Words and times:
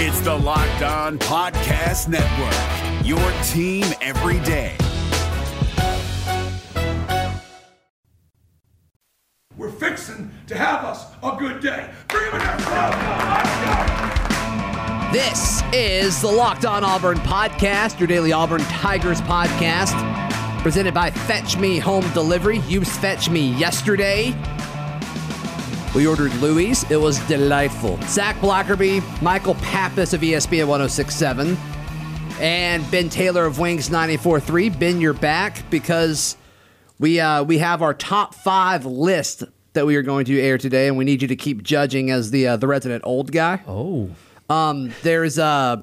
It's 0.00 0.20
the 0.20 0.32
Locked 0.32 0.82
On 0.82 1.18
Podcast 1.18 2.06
Network, 2.06 3.04
your 3.04 3.18
team 3.42 3.84
every 4.00 4.38
day. 4.46 4.76
We're 9.56 9.72
fixing 9.72 10.30
to 10.46 10.54
have 10.54 10.84
us 10.84 11.04
a 11.20 11.34
good 11.36 11.60
day. 11.60 11.90
Bring 12.06 12.30
him 12.30 12.34
in 12.34 12.38
there. 12.38 12.90
Let's 13.32 13.50
go. 13.64 15.12
This 15.12 15.64
is 15.72 16.22
the 16.22 16.30
Locked 16.30 16.64
On 16.64 16.84
Auburn 16.84 17.18
podcast, 17.18 17.98
your 17.98 18.06
daily 18.06 18.30
Auburn 18.30 18.60
Tigers 18.66 19.20
podcast, 19.22 19.96
presented 20.62 20.94
by 20.94 21.10
Fetch 21.10 21.56
Me 21.56 21.80
Home 21.80 22.08
Delivery. 22.12 22.60
Used 22.68 22.92
Fetch 22.92 23.28
Me 23.30 23.52
yesterday. 23.54 24.32
We 25.98 26.06
ordered 26.06 26.32
Louis. 26.34 26.88
It 26.92 26.96
was 26.96 27.18
delightful. 27.26 27.98
Zac 28.02 28.36
Blackerby, 28.36 29.02
Michael 29.20 29.56
Pappas 29.56 30.14
of 30.14 30.20
ESPN 30.20 30.68
1067, 30.68 31.56
and 32.38 32.88
Ben 32.88 33.08
Taylor 33.08 33.44
of 33.44 33.58
Wings 33.58 33.88
94.3. 33.88 34.78
Ben, 34.78 35.00
you're 35.00 35.12
back 35.12 35.68
because 35.70 36.36
we 37.00 37.18
uh, 37.18 37.42
we 37.42 37.58
have 37.58 37.82
our 37.82 37.94
top 37.94 38.36
five 38.36 38.86
list 38.86 39.42
that 39.72 39.86
we 39.86 39.96
are 39.96 40.02
going 40.02 40.24
to 40.26 40.40
air 40.40 40.56
today, 40.56 40.86
and 40.86 40.96
we 40.96 41.04
need 41.04 41.20
you 41.20 41.26
to 41.26 41.34
keep 41.34 41.64
judging 41.64 42.12
as 42.12 42.30
the 42.30 42.46
uh, 42.46 42.56
the 42.56 42.68
resident 42.68 43.02
old 43.04 43.32
guy. 43.32 43.60
Oh, 43.66 44.08
Um, 44.48 44.92
there's 45.02 45.36
uh, 45.36 45.82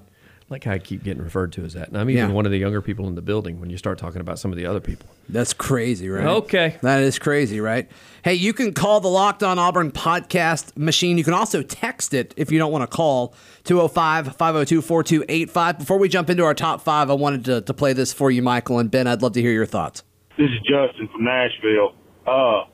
like 0.49 0.63
how 0.63 0.73
I 0.73 0.77
keep 0.77 1.03
getting 1.03 1.23
referred 1.23 1.51
to 1.53 1.65
as 1.65 1.73
that. 1.73 1.87
And 1.87 1.97
I'm 1.97 2.07
even 2.09 2.29
Yeah. 2.29 2.33
one 2.35 2.45
of 2.45 2.51
the 2.51 2.57
younger 2.59 2.79
people 2.81 3.07
in 3.07 3.15
the 3.15 3.21
building 3.21 3.59
when 3.59 3.71
you 3.71 3.77
start 3.77 3.97
talking 3.97 4.21
about 4.21 4.37
some 4.37 4.51
of 4.51 4.57
the 4.57 4.65
other 4.67 4.79
people. 4.79 5.07
That's 5.27 5.53
crazy, 5.53 6.07
right? 6.07 6.25
Okay. 6.25 6.75
That 6.83 7.01
is 7.01 7.17
crazy, 7.17 7.59
right? 7.59 7.89
Hey, 8.23 8.35
you 8.35 8.53
can 8.53 8.71
call 8.73 8.99
the 8.99 9.07
Locked 9.07 9.41
On 9.41 9.57
Auburn 9.57 9.91
podcast 9.91 10.77
machine. 10.77 11.17
You 11.17 11.23
can 11.23 11.33
also 11.33 11.63
text 11.63 12.13
it 12.13 12.33
if 12.37 12.51
you 12.51 12.59
don't 12.59 12.71
want 12.71 12.83
to 12.89 12.95
call 12.95 13.33
205 13.63 14.35
502 14.35 14.81
4285. 14.83 15.79
Before 15.79 15.97
we 15.97 16.07
jump 16.09 16.29
into 16.29 16.43
our 16.43 16.53
top 16.53 16.81
five, 16.81 17.09
I 17.09 17.13
wanted 17.15 17.43
to, 17.45 17.61
to 17.61 17.73
play 17.73 17.93
this 17.93 18.13
for 18.13 18.29
you, 18.29 18.43
Michael 18.43 18.77
and 18.77 18.91
Ben. 18.91 19.07
I'd 19.07 19.23
love 19.23 19.33
to 19.33 19.41
hear 19.41 19.51
your 19.51 19.65
thoughts. 19.65 20.03
This 20.37 20.49
is 20.51 20.59
Justin 20.69 21.07
from 21.07 21.23
Nashville. 21.25 21.95
Uh, 22.27 22.65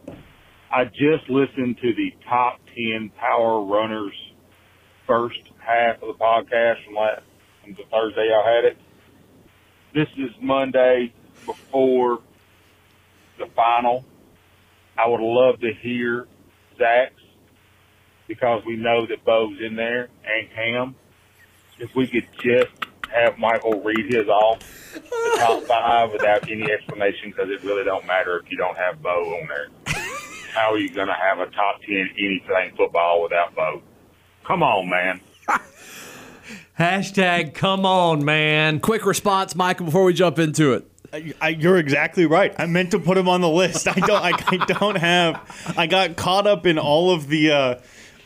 I 0.73 0.85
just 0.85 1.30
listened 1.30 1.78
to 1.81 1.94
the 1.94 2.13
top 2.28 2.59
10 2.75 3.11
power 3.17 3.61
runners 3.63 4.13
first 5.08 5.39
half 5.59 5.95
of 6.02 6.08
the 6.08 6.13
podcast 6.23 6.83
from 6.85 6.95
last 6.95 7.22
the 7.77 7.83
Thursday 7.89 8.30
I 8.33 8.55
had 8.55 8.66
it. 8.66 8.77
This 9.94 10.08
is 10.17 10.31
Monday 10.41 11.14
before 11.45 12.19
the 13.38 13.47
final. 13.55 14.05
I 14.97 15.08
would 15.08 15.22
love 15.22 15.59
to 15.61 15.73
hear 15.81 16.28
Zac's 16.78 17.13
because 18.28 18.63
we 18.66 18.75
know 18.75 19.05
that 19.08 19.25
Bo's 19.25 19.58
in 19.61 19.75
there 19.75 20.09
and 20.25 20.50
Cam. 20.55 20.95
If 21.80 21.95
we 21.95 22.08
could 22.08 22.28
just 22.44 22.72
have 23.13 23.38
Michael 23.38 23.81
read 23.81 24.06
his 24.08 24.28
off 24.28 24.59
the 24.94 25.35
top 25.38 25.63
five 25.67 26.11
without 26.11 26.50
any 26.50 26.72
explanation 26.72 27.31
because 27.31 27.50
it 27.50 27.63
really 27.63 27.83
don't 27.83 28.06
matter 28.06 28.38
if 28.38 28.50
you 28.52 28.58
don't 28.58 28.78
have 28.78 29.02
Bo 29.02 29.09
on 29.09 29.47
there. 29.47 29.67
How 30.53 30.73
are 30.73 30.78
you 30.78 30.94
going 30.94 31.08
to 31.08 31.13
have 31.13 31.39
a 31.39 31.50
top 31.52 31.81
10 31.81 32.09
anything 32.17 32.75
football 32.75 33.23
without 33.23 33.56
Bo? 33.56 33.81
Come 34.45 34.63
on, 34.63 34.89
man. 34.89 35.22
Hashtag 36.80 37.53
come 37.53 37.85
on, 37.85 38.25
man. 38.25 38.80
Quick 38.80 39.05
response, 39.05 39.55
Michael, 39.55 39.85
before 39.85 40.03
we 40.03 40.13
jump 40.13 40.39
into 40.39 40.73
it. 40.73 40.88
I, 41.13 41.33
I, 41.41 41.49
you're 41.49 41.77
exactly 41.77 42.25
right. 42.25 42.53
I 42.57 42.66
meant 42.67 42.91
to 42.91 42.99
put 42.99 43.17
him 43.17 43.27
on 43.27 43.41
the 43.41 43.49
list. 43.49 43.88
I 43.88 43.94
don't. 43.94 44.11
I, 44.23 44.31
I 44.47 44.57
don't 44.66 44.95
have. 44.97 45.73
I 45.77 45.85
got 45.88 46.16
caught 46.16 46.47
up 46.47 46.66
in 46.66 46.77
all 46.79 47.11
of 47.11 47.27
the 47.27 47.52
uh, 47.52 47.75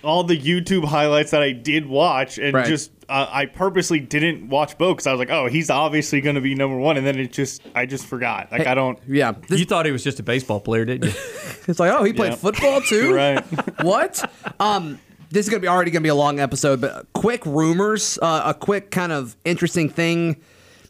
all 0.03 0.23
the 0.23 0.39
YouTube 0.39 0.85
highlights 0.85 1.31
that 1.31 1.41
I 1.41 1.51
did 1.51 1.87
watch, 1.87 2.37
and 2.37 2.53
Right. 2.53 2.67
just 2.67 2.91
uh, 3.09 3.25
I 3.31 3.47
purposely 3.47 3.99
didn't 3.99 4.49
watch 4.49 4.77
Bo 4.77 4.93
because 4.93 5.07
I 5.07 5.11
was 5.11 5.17
like, 5.19 5.31
oh, 5.31 5.47
he's 5.47 5.71
obviously 5.71 6.21
going 6.21 6.35
to 6.35 6.41
be 6.41 6.53
number 6.53 6.77
one, 6.77 6.95
and 6.97 7.05
then 7.07 7.17
it 7.19 7.33
just 7.33 7.63
I 7.73 7.87
just 7.87 8.05
forgot. 8.05 8.51
Like 8.51 8.67
I 8.67 8.75
don't. 8.75 8.99
Yeah. 9.07 9.33
This, 9.49 9.59
You 9.59 9.65
thought 9.65 9.87
he 9.87 9.91
was 9.91 10.03
just 10.03 10.19
a 10.19 10.23
baseball 10.23 10.59
player, 10.59 10.85
didn't 10.85 11.05
you? 11.11 11.19
it's 11.67 11.79
like, 11.79 11.91
oh, 11.91 12.03
he 12.03 12.13
played 12.13 12.33
Yeah. 12.33 12.35
football 12.37 12.81
too? 12.81 13.15
Right. 13.15 13.43
what? 13.81 14.31
Um, 14.59 14.99
this 15.35 15.45
is 15.45 15.49
gonna 15.49 15.59
be 15.59 15.67
already 15.67 15.91
gonna 15.91 16.01
be 16.01 16.07
a 16.07 16.15
long 16.15 16.39
episode, 16.39 16.79
but 16.79 17.11
quick 17.11 17.45
rumors, 17.45 18.17
uh, 18.21 18.43
a 18.45 18.53
quick 18.53 18.89
kind 18.89 19.11
of 19.11 19.35
interesting 19.43 19.89
thing 19.89 20.37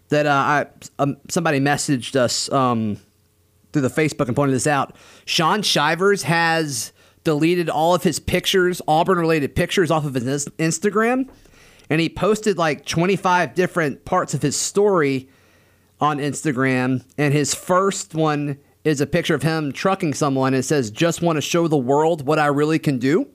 that 0.10 0.28
uh, 0.28 0.30
I 0.30 0.66
um, 1.00 1.18
somebody 1.30 1.60
messaged 1.60 2.16
us 2.16 2.52
um, 2.52 2.98
through 3.74 3.82
the 3.82 3.88
Facebook 3.90 4.28
and 4.28 4.36
pointed 4.36 4.54
this 4.54 4.68
out. 4.68 4.96
Shaun 5.26 5.64
Shivers 5.64 6.22
has 6.24 6.94
deleted 7.24 7.72
all 7.72 7.96
of 7.96 8.04
his 8.04 8.20
pictures, 8.20 8.84
Auburn 8.88 9.18
related 9.18 9.56
pictures, 9.56 9.90
off 9.90 10.06
of 10.06 10.14
his 10.14 10.46
Instagram, 10.60 11.28
and 11.90 12.00
he 12.00 12.08
posted 12.08 12.56
like 12.56 12.86
25 12.86 13.56
different 13.56 14.06
parts 14.06 14.36
of 14.36 14.44
his 14.44 14.56
story 14.56 15.28
on 16.00 16.20
Instagram, 16.20 17.04
and 17.18 17.34
his 17.34 17.56
first 17.56 18.14
one 18.14 18.60
is 18.84 19.02
a 19.02 19.08
picture 19.08 19.34
of 19.34 19.42
him 19.42 19.72
trucking 19.72 20.14
someone. 20.14 20.54
And 20.54 20.64
says, 20.64 20.92
"Just 20.92 21.24
want 21.24 21.38
to 21.38 21.42
show 21.42 21.68
the 21.68 21.78
world 21.78 22.28
what 22.28 22.38
I 22.38 22.46
really 22.46 22.78
can 22.78 23.00
do." 23.00 23.30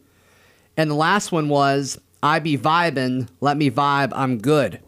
And 0.80 0.90
the 0.90 0.94
last 0.94 1.30
one 1.30 1.50
was, 1.50 1.98
"I 2.22 2.38
be 2.38 2.56
vibing, 2.56 3.28
let 3.42 3.58
me 3.58 3.70
vibe, 3.70 4.12
I'm 4.14 4.38
good." 4.38 4.80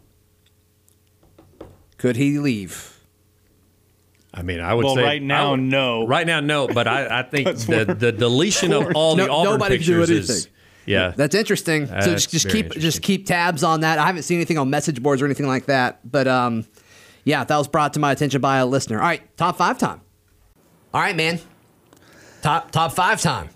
Could 1.97 2.15
he 2.15 2.39
leave? 2.39 2.99
I 4.33 4.41
mean, 4.41 4.59
I 4.59 4.73
would 4.73 4.81
say. 4.81 4.87
Well, 4.87 4.95
say 4.95 5.03
right 5.03 5.21
now, 5.21 5.51
would- 5.51 5.59
no. 5.59 6.07
Right 6.07 6.25
now, 6.25 6.39
no. 6.39 6.67
But 6.67 6.87
I, 6.87 7.19
I 7.19 7.21
think 7.21 7.45
the, 7.67 7.95
the 7.97 8.11
deletion 8.11 8.73
of 8.73 8.91
all 8.95 9.15
the 9.15 9.29
Auburn 9.29 9.53
nobody 9.53 9.77
can 9.77 9.85
do 9.85 9.99
pictures 9.99 10.29
is 10.29 10.49
yeah. 10.87 11.13
That's 11.15 11.35
interesting. 11.35 11.85
so 11.85 11.93
That's 11.93 12.07
just, 12.07 12.31
just 12.31 12.49
keep 12.49 12.71
just 12.71 13.03
keep 13.03 13.27
tabs 13.27 13.63
on 13.63 13.81
that. 13.81 13.99
I 13.99 14.07
haven't 14.07 14.23
seen 14.23 14.37
anything 14.37 14.57
on 14.57 14.71
message 14.71 14.99
boards 15.03 15.21
or 15.21 15.25
anything 15.25 15.45
like 15.45 15.67
that, 15.67 15.99
but 16.09 16.27
um, 16.27 16.65
yeah, 17.23 17.43
that 17.43 17.55
was 17.55 17.67
brought 17.67 17.93
to 17.93 17.99
my 17.99 18.11
attention 18.11 18.41
by 18.41 18.57
a 18.57 18.65
listener. 18.65 18.97
All 18.97 19.05
right, 19.05 19.21
top 19.37 19.57
five 19.57 19.77
time. 19.77 20.01
All 20.91 21.01
right, 21.01 21.15
man. 21.15 21.39
Top 22.41 22.71
top 22.71 22.93
five 22.93 23.21
time. 23.21 23.49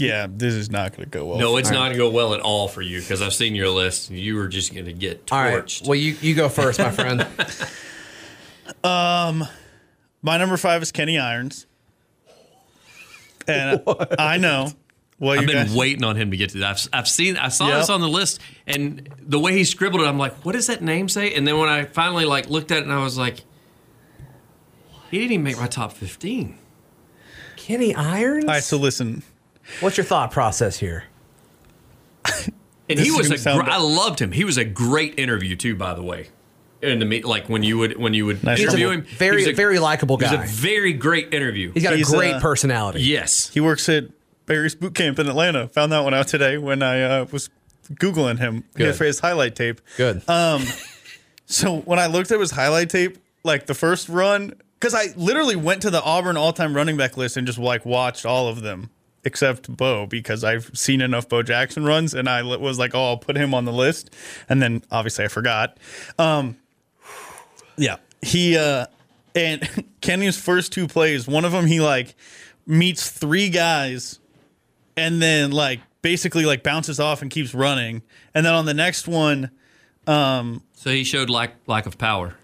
Yeah, 0.00 0.26
this 0.28 0.54
is 0.54 0.70
not 0.70 0.96
going 0.96 1.04
to 1.04 1.10
go 1.10 1.26
well. 1.26 1.38
No, 1.38 1.56
it's 1.56 1.70
not 1.70 1.78
going 1.80 1.92
to 1.92 1.98
go 1.98 2.10
well 2.10 2.34
at 2.34 2.40
all 2.40 2.68
for 2.68 2.82
you 2.82 3.00
because 3.00 3.20
I've 3.22 3.34
seen 3.34 3.54
your 3.54 3.68
list. 3.68 4.10
and 4.10 4.18
You 4.18 4.36
were 4.36 4.48
just 4.48 4.72
going 4.72 4.86
to 4.86 4.92
get 4.92 5.26
torched. 5.26 5.32
All 5.32 5.44
right. 5.44 5.80
Well, 5.86 5.94
you 5.96 6.16
you 6.20 6.34
go 6.34 6.48
first, 6.48 6.78
my 6.78 6.90
friend. 6.90 7.26
um, 8.84 9.44
My 10.22 10.36
number 10.38 10.56
five 10.56 10.82
is 10.82 10.92
Kenny 10.92 11.18
Irons, 11.18 11.66
and 13.48 13.82
I 14.18 14.36
know. 14.38 14.68
Well, 15.18 15.32
I've 15.32 15.42
you 15.42 15.46
been 15.48 15.66
guys, 15.66 15.74
waiting 15.76 16.02
on 16.02 16.16
him 16.16 16.30
to 16.30 16.36
get 16.38 16.50
to 16.50 16.58
that. 16.58 16.70
I've, 16.92 17.00
I've 17.00 17.08
seen, 17.08 17.36
I 17.36 17.48
saw 17.48 17.68
Yep. 17.68 17.78
this 17.80 17.90
on 17.90 18.00
the 18.00 18.08
list, 18.08 18.40
and 18.66 19.06
the 19.20 19.38
way 19.38 19.52
he 19.52 19.64
scribbled 19.64 20.00
it, 20.00 20.06
I'm 20.06 20.16
like, 20.16 20.32
what 20.46 20.52
does 20.52 20.68
that 20.68 20.80
name 20.82 21.10
say? 21.10 21.34
And 21.34 21.46
then 21.46 21.58
when 21.58 21.68
I 21.68 21.84
finally 21.84 22.24
like 22.24 22.48
looked 22.48 22.70
at 22.72 22.78
it, 22.78 22.84
and 22.84 22.92
I 22.92 23.02
was 23.04 23.18
like, 23.18 23.42
he 25.10 25.18
didn't 25.18 25.32
even 25.32 25.44
make 25.44 25.58
my 25.58 25.66
top 25.66 25.92
15. 25.92 26.56
Kenny 27.56 27.94
Irons. 27.94 28.44
All 28.44 28.50
right, 28.50 28.62
so 28.62 28.78
listen. 28.78 29.22
What's 29.80 29.96
your 29.96 30.04
thought 30.04 30.30
process 30.32 30.78
here? 30.78 31.04
And 32.88 32.98
This 32.98 33.04
he 33.06 33.12
was 33.12 33.28
gonna 33.28 33.36
a, 33.36 33.38
sound 33.38 33.64
gr- 33.64 33.70
I 33.70 33.76
loved 33.78 34.20
him. 34.20 34.32
He 34.32 34.42
was 34.44 34.56
a 34.58 34.64
great 34.64 35.18
interview 35.18 35.54
too, 35.54 35.76
by 35.76 35.94
the 35.94 36.02
way. 36.02 36.28
And 36.82 36.98
to 37.00 37.06
me, 37.06 37.22
like 37.22 37.48
when 37.48 37.62
you 37.62 37.78
would 37.78 37.96
when 37.96 38.14
you 38.14 38.26
would 38.26 38.42
Nice 38.42 38.58
interview 38.58 38.90
him, 38.90 39.02
Very 39.02 39.48
a- 39.48 39.52
very 39.54 39.78
likable 39.78 40.16
He 40.16 40.24
was 40.24 40.32
guy. 40.32 40.42
a 40.44 40.46
very 40.48 40.92
great 40.92 41.32
interview. 41.32 41.70
He's 41.72 41.84
got 41.84 41.94
He's, 41.96 42.12
a 42.12 42.16
great 42.16 42.34
uh, 42.34 42.40
personality. 42.40 43.02
yes, 43.02 43.48
He 43.50 43.60
works 43.60 43.88
at 43.88 44.04
Barry's 44.46 44.74
Boot 44.74 44.94
Camp 44.96 45.18
in 45.20 45.28
Atlanta. 45.28 45.68
Found 45.68 45.92
that 45.92 46.00
one 46.00 46.14
out 46.14 46.26
today 46.26 46.58
when 46.58 46.82
I 46.82 47.02
uh, 47.02 47.26
was 47.30 47.48
googling 47.92 48.38
him 48.38 48.64
Good. 48.74 48.96
for 48.96 49.04
his 49.04 49.20
highlight 49.20 49.54
tape. 49.54 49.80
Good. 49.96 50.22
So 51.46 51.78
when 51.80 51.98
I 51.98 52.06
looked 52.06 52.30
at 52.30 52.38
his 52.40 52.52
highlight 52.52 52.90
tape, 52.90 53.18
like 53.44 53.66
the 53.66 53.74
first 53.74 54.08
run, 54.08 54.54
because 54.78 54.94
I 54.94 55.12
literally 55.16 55.56
went 55.56 55.82
to 55.82 55.90
the 55.90 56.00
Auburn 56.02 56.36
all-time 56.36 56.74
running 56.74 56.96
back 56.96 57.16
list 57.16 57.36
and 57.36 57.46
just 57.46 57.58
like 57.58 57.84
watched 57.84 58.24
all 58.24 58.48
of 58.48 58.62
them 58.62 58.88
except 59.24 59.74
Bo 59.74 60.06
because 60.06 60.44
I've 60.44 60.70
seen 60.74 61.00
enough 61.00 61.28
Bo 61.28 61.42
Jackson 61.42 61.84
runs, 61.84 62.14
and 62.14 62.28
I 62.28 62.42
was 62.42 62.78
like, 62.78 62.94
oh, 62.94 63.10
I'll 63.10 63.18
put 63.18 63.36
him 63.36 63.54
on 63.54 63.64
the 63.64 63.72
list, 63.72 64.14
and 64.48 64.62
then 64.62 64.82
obviously 64.90 65.24
I 65.24 65.28
forgot. 65.28 65.78
Um, 66.18 66.56
yeah, 67.76 67.96
he 68.22 68.56
uh, 68.56 68.86
and 69.34 69.86
Kenny's 70.00 70.36
first 70.38 70.72
two 70.72 70.86
plays, 70.88 71.26
one 71.26 71.44
of 71.44 71.52
them 71.52 71.66
he 71.66 71.80
like 71.80 72.14
meets 72.66 73.10
three 73.10 73.48
guys, 73.50 74.18
and 74.96 75.20
then 75.20 75.50
like 75.52 75.80
basically 76.02 76.44
like 76.46 76.62
bounces 76.62 77.00
off 77.00 77.22
and 77.22 77.30
keeps 77.30 77.54
running, 77.54 78.02
and 78.34 78.44
then 78.46 78.54
on 78.54 78.64
the 78.66 78.74
next 78.74 79.06
one. 79.08 79.50
so 80.06 80.60
he 80.90 81.04
showed 81.04 81.30
lack 81.30 81.54
lack 81.66 81.86
of 81.86 81.96
power 81.98 82.36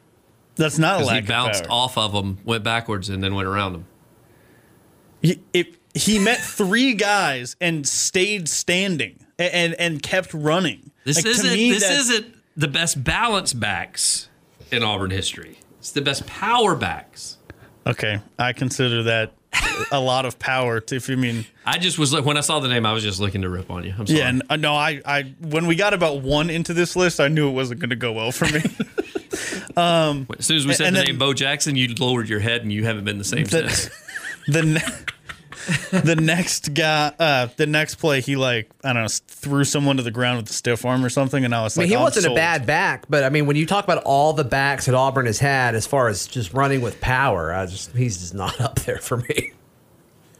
That's 0.57 0.79
not 0.79 1.01
a 1.01 1.05
lack 1.05 1.15
he 1.15 1.19
of 1.21 1.27
bounced 1.27 1.65
power. 1.65 1.73
off 1.73 1.99
of 1.99 2.13
them, 2.13 2.39
went 2.45 2.63
backwards, 2.65 3.09
and 3.09 3.23
then 3.23 3.35
went 3.35 3.49
around 3.49 3.73
them. 3.73 3.87
he, 5.23 5.41
it, 5.53 5.75
he 5.97 6.19
met 6.19 6.39
three 6.39 6.95
guys 6.95 7.57
and 7.61 7.87
stayed 7.87 8.49
standing 8.49 9.19
and 9.39 9.53
and, 9.53 9.75
and 9.75 10.03
kept 10.03 10.33
running. 10.35 10.91
This 11.05 11.17
Like, 11.17 11.27
isn't 11.27 11.53
me, 11.53 11.71
this 11.73 11.89
isn't 11.89 12.35
the 12.57 12.69
best 12.69 13.03
balance 13.03 13.53
backs 13.53 14.29
in 14.71 14.83
Auburn 14.83 15.11
history. 15.11 15.59
It's 15.79 15.93
the 15.93 16.03
best 16.03 16.27
power 16.27 16.75
backs. 16.75 17.39
okay. 17.87 18.21
I 18.39 18.53
consider 18.53 19.05
that 19.05 19.33
a 19.93 20.01
lot 20.01 20.27
of 20.27 20.39
power. 20.39 20.81
To, 20.81 20.97
if 20.97 21.09
you 21.09 21.17
mean, 21.17 21.47
I 21.65 21.79
just 21.79 21.99
was 21.99 22.13
like 22.13 22.25
when 22.25 22.37
I 22.37 22.41
saw 22.41 22.61
the 22.61 22.69
name, 22.69 22.85
I 22.85 22.93
was 22.93 23.03
just 23.03 23.21
looking 23.21 23.43
to 23.43 23.49
rip 23.49 23.71
on 23.71 23.85
you. 23.85 23.95
I'm 23.97 24.07
sorry. 24.07 24.19
yeah, 24.19 24.29
and, 24.29 24.43
uh, 24.51 24.57
no, 24.57 24.75
I, 24.75 25.01
I 25.05 25.23
when 25.41 25.67
we 25.67 25.77
got 25.77 25.95
about 25.95 26.23
one 26.23 26.51
into 26.51 26.75
this 26.75 26.97
list, 26.97 27.21
I 27.21 27.29
knew 27.29 27.49
it 27.49 27.53
wasn't 27.53 27.81
going 27.81 27.91
to 27.91 27.97
go 27.97 28.13
well 28.13 28.33
for 28.33 28.47
me. 28.47 28.63
um, 29.77 30.27
as 30.39 30.47
soon 30.47 30.57
as 30.57 30.67
we 30.67 30.75
said 30.75 30.93
the 30.93 30.99
then- 30.99 31.07
name 31.07 31.19
Bo 31.19 31.33
Jackson, 31.33 31.77
you 31.77 31.95
lowered 31.95 32.29
your 32.29 32.41
head 32.41 32.63
and 32.63 32.73
you 32.73 32.85
haven't 32.85 33.05
been 33.05 33.19
the 33.19 33.25
same 33.25 33.45
the, 33.45 33.69
since. 33.71 33.91
the 34.49 35.05
the 35.91 36.17
next 36.21 36.75
guy, 36.75 37.13
uh, 37.19 37.49
the 37.57 37.67
next 37.67 37.97
play, 37.97 38.21
he 38.21 38.37
like 38.37 38.71
I 38.85 38.93
don't 38.93 39.03
know, 39.03 39.09
threw 39.27 39.65
someone 39.65 39.97
to 39.97 40.03
the 40.03 40.11
ground 40.11 40.39
with 40.39 40.51
a 40.51 40.53
stiff 40.53 40.85
arm 40.85 41.05
or 41.05 41.09
something, 41.09 41.45
and 41.45 41.55
I 41.55 41.63
was 41.63 41.77
I 41.77 41.83
like, 41.83 41.85
mean, 41.87 41.91
he 41.91 41.97
I'm 41.97 42.03
wasn't 42.03 42.25
sold. 42.25 42.37
a 42.37 42.41
bad 42.41 42.67
back, 42.67 43.07
but 43.09 43.25
I 43.25 43.29
mean, 43.31 43.47
when 43.47 43.57
you 43.57 43.67
talk 43.67 43.85
about 43.85 44.03
all 44.05 44.33
the 44.33 44.45
backs 44.45 44.87
that 44.87 44.95
Auburn 44.95 45.27
has 45.27 45.39
had 45.39 45.75
as 45.75 45.87
far 45.87 46.09
as 46.09 46.27
just 46.27 46.53
running 46.55 46.81
with 46.81 47.01
power, 47.01 47.53
I 47.53 47.67
just 47.67 47.93
he's 47.97 48.19
just 48.19 48.35
not 48.35 48.61
up 48.61 48.77
there 48.81 48.99
for 48.99 49.17
me. 49.19 49.53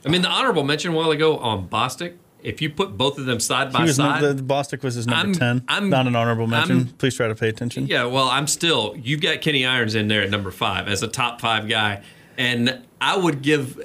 I 0.05 0.09
mean, 0.09 0.23
the 0.23 0.29
honorable 0.29 0.63
mention 0.63 0.93
a 0.93 0.97
while 0.97 1.11
ago 1.11 1.37
on 1.39 1.69
Bostic. 1.69 2.15
If 2.43 2.63
you 2.63 2.71
put 2.71 2.97
both 2.97 3.19
of 3.19 3.25
them 3.27 3.41
side 3.41 3.73
by 3.73 3.83
was 3.83 3.97
side, 3.97 4.23
not, 4.23 4.37
the 4.37 4.43
Bostic 4.43 4.85
was 4.85 4.95
his 4.95 5.07
number 5.09 5.27
I'm- 5.27 5.35
ten. 5.35 5.65
I'm- 5.67 5.91
not 5.91 6.07
an 6.07 6.15
honorable 6.15 6.47
mention. 6.47 6.77
I'm- 6.77 6.89
Please 6.99 7.17
try 7.17 7.27
to 7.27 7.35
pay 7.35 7.49
attention. 7.49 7.89
Yeah, 7.89 8.05
well, 8.05 8.29
I'm 8.29 8.47
still. 8.47 8.95
You've 8.97 9.21
got 9.21 9.41
Kenny 9.41 9.67
Irons 9.67 9.97
in 9.97 10.07
there 10.07 10.23
at 10.23 10.31
number 10.31 10.53
five 10.53 10.87
as 10.87 11.03
a 11.03 11.09
top 11.09 11.41
five 11.41 11.67
guy, 11.69 12.03
and 12.39 12.83
I 13.01 13.17
would 13.17 13.43
give 13.43 13.83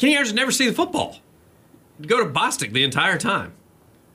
Kenny 0.00 0.16
Irons 0.16 0.32
never 0.32 0.50
see 0.50 0.66
the 0.66 0.72
football. 0.72 1.18
Go 2.04 2.24
to 2.24 2.30
Bostic 2.30 2.72
the 2.72 2.82
entire 2.82 3.18
time. 3.18 3.52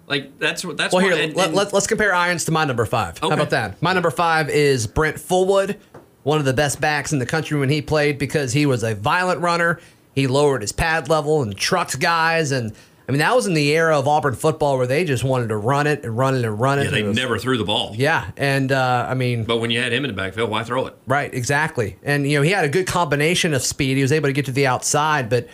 Like 0.07 0.37
that's 0.39 0.65
what 0.65 0.77
that's 0.77 0.93
Well, 0.93 1.03
why- 1.03 1.13
here 1.15 1.23
and- 1.23 1.37
and- 1.37 1.53
let, 1.53 1.73
us 1.73 1.87
compare 1.87 2.13
irons 2.13 2.43
to 2.45 2.51
my 2.51 2.65
number 2.65 2.85
five. 2.85 3.19
How 3.19 3.29
about 3.29 3.51
that? 3.51 3.81
My 3.81 3.93
number 3.93 4.09
five 4.11 4.49
is 4.49 4.87
Brent 4.87 5.17
Fullwood, 5.17 5.77
one 6.23 6.39
of 6.39 6.45
the 6.45 6.53
best 6.53 6.81
backs 6.81 7.13
in 7.13 7.19
the 7.19 7.25
country 7.25 7.57
when 7.59 7.69
he 7.69 7.81
played 7.81 8.17
because 8.17 8.51
he 8.53 8.65
was 8.65 8.83
a 8.83 8.95
violent 8.95 9.41
runner. 9.41 9.79
He 10.15 10.27
lowered 10.27 10.61
his 10.61 10.71
pad 10.71 11.07
level 11.09 11.41
and 11.43 11.55
trucked 11.55 11.99
guys, 11.99 12.51
and 12.51 12.73
I 13.07 13.11
mean 13.11 13.19
that 13.19 13.35
was 13.35 13.45
in 13.45 13.53
the 13.53 13.69
era 13.71 13.97
of 13.99 14.07
Auburn 14.07 14.33
football 14.35 14.77
where 14.77 14.87
they 14.87 15.05
just 15.05 15.23
wanted 15.23 15.49
to 15.49 15.57
run 15.57 15.85
it 15.85 16.03
and 16.03 16.17
run 16.17 16.33
it 16.35 16.45
and 16.45 16.59
run 16.59 16.79
it. 16.79 16.85
yeah, 16.85 16.89
they 16.91 16.99
It 17.01 17.05
was- 17.07 17.15
never 17.17 17.37
threw 17.37 17.57
the 17.59 17.63
ball. 17.63 17.93
Yeah, 17.95 18.25
and 18.37 18.71
uh, 18.71 19.05
I 19.07 19.13
mean, 19.13 19.43
But 19.43 19.57
when 19.57 19.69
you 19.71 19.79
had 19.81 19.91
him 19.93 20.03
in 20.05 20.09
the 20.09 20.17
backfield, 20.17 20.49
why 20.49 20.63
throw 20.63 20.87
it? 20.87 20.95
Right, 21.05 21.31
exactly. 21.33 21.97
And 22.03 22.27
you 22.29 22.37
know, 22.39 22.41
he 22.43 22.51
had 22.51 22.65
a 22.65 22.69
good 22.69 22.87
combination 22.87 23.53
of 23.53 23.61
speed. 23.63 23.97
He 23.97 24.01
was 24.03 24.11
able 24.11 24.29
to 24.29 24.33
get 24.33 24.45
to 24.45 24.51
the 24.51 24.65
outside, 24.67 25.29
but 25.29 25.47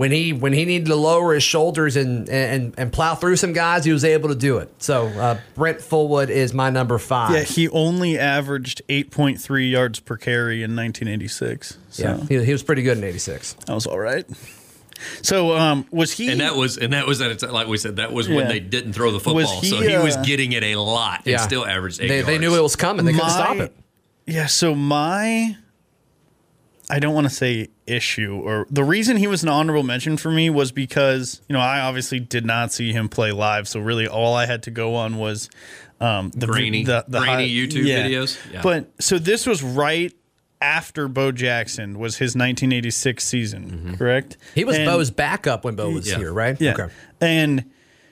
when 0.00 0.12
he 0.12 0.32
when 0.32 0.54
he 0.54 0.64
needed 0.64 0.86
to 0.86 0.96
lower 0.96 1.34
his 1.34 1.42
shoulders 1.42 1.94
and 1.94 2.26
and 2.30 2.72
and 2.78 2.90
plow 2.90 3.14
through 3.14 3.36
some 3.36 3.52
guys, 3.52 3.84
he 3.84 3.92
was 3.92 4.02
able 4.02 4.30
to 4.30 4.34
do 4.34 4.56
it. 4.56 4.72
So 4.82 5.08
uh, 5.08 5.38
Brent 5.54 5.80
Fullwood 5.80 6.30
is 6.30 6.54
my 6.54 6.70
number 6.70 6.96
five. 6.96 7.34
Yeah, 7.34 7.42
he 7.42 7.68
only 7.68 8.18
averaged 8.18 8.80
8.3 8.88 9.70
yards 9.70 10.00
per 10.00 10.16
carry 10.16 10.62
in 10.62 10.74
1986. 10.74 11.76
So 11.90 12.02
yeah, 12.02 12.24
he, 12.30 12.42
he 12.46 12.52
was 12.52 12.62
pretty 12.62 12.80
good 12.82 12.96
in 12.96 13.04
'86. 13.04 13.52
that 13.52 13.74
was 13.74 13.86
all 13.86 13.98
right. 13.98 14.24
So 15.20 15.54
um, 15.54 15.84
was 15.90 16.12
he? 16.12 16.30
And 16.32 16.40
that 16.40 16.56
was 16.56 16.78
and 16.78 16.94
that 16.94 17.06
was 17.06 17.20
at 17.20 17.42
a 17.42 17.52
like 17.52 17.66
we 17.68 17.76
said 17.76 17.96
that 17.96 18.10
was 18.10 18.26
Yeah. 18.26 18.36
when 18.36 18.48
they 18.48 18.58
didn't 18.58 18.94
throw 18.94 19.10
the 19.12 19.20
football, 19.20 19.60
he, 19.60 19.68
so 19.68 19.82
he 19.82 19.98
was 19.98 20.16
uh, 20.16 20.22
getting 20.22 20.52
it 20.52 20.62
a 20.62 20.76
lot 20.76 21.18
and 21.18 21.26
Yeah, 21.26 21.36
still 21.40 21.66
averaged 21.66 22.00
eight. 22.00 22.08
They, 22.08 22.22
they 22.22 22.38
knew 22.38 22.56
it 22.56 22.62
was 22.62 22.74
coming. 22.74 23.04
They 23.04 23.12
couldn't 23.12 23.28
stop 23.28 23.56
it. 23.58 23.76
Yeah, 24.26 24.46
so 24.46 24.74
my 24.74 25.58
I 26.90 26.98
don't 26.98 27.14
want 27.14 27.28
to 27.28 27.34
say 27.34 27.68
issue 27.86 28.40
or 28.44 28.66
the 28.70 28.84
reason 28.84 29.16
he 29.16 29.26
was 29.26 29.42
an 29.42 29.48
honorable 29.48 29.82
mention 29.84 30.16
for 30.16 30.30
me 30.30 30.50
was 30.50 30.72
because, 30.72 31.40
you 31.48 31.52
know, 31.52 31.60
I 31.60 31.80
obviously 31.80 32.20
did 32.20 32.44
not 32.44 32.72
see 32.72 32.92
him 32.92 33.08
play 33.08 33.32
live, 33.32 33.68
so 33.68 33.80
really 33.80 34.06
all 34.08 34.34
I 34.34 34.46
had 34.46 34.62
to 34.64 34.70
go 34.70 34.94
on 34.96 35.16
was 35.16 35.48
um 36.00 36.30
the 36.34 36.46
Grainy- 36.46 36.82
grainy 36.84 37.48
YouTube 37.54 37.84
videos? 37.84 38.38
Yeah. 38.52 38.62
But 38.62 38.90
so 39.00 39.18
this 39.18 39.46
was 39.46 39.62
right 39.62 40.12
after 40.62 41.08
Bo 41.08 41.32
Jackson 41.32 41.98
was 41.98 42.16
his 42.18 42.34
1986 42.36 43.24
season, 43.24 43.94
correct? 43.96 44.36
He 44.54 44.64
was 44.64 44.76
And- 44.76 44.86
Bo's 44.86 45.10
backup 45.10 45.64
when 45.64 45.74
Bo 45.74 45.90
was 45.90 46.08
Yeah. 46.08 46.18
here, 46.18 46.32
right? 46.32 46.56
yeah. 46.60 46.72
Okay. 46.72 46.88
And 47.20 47.64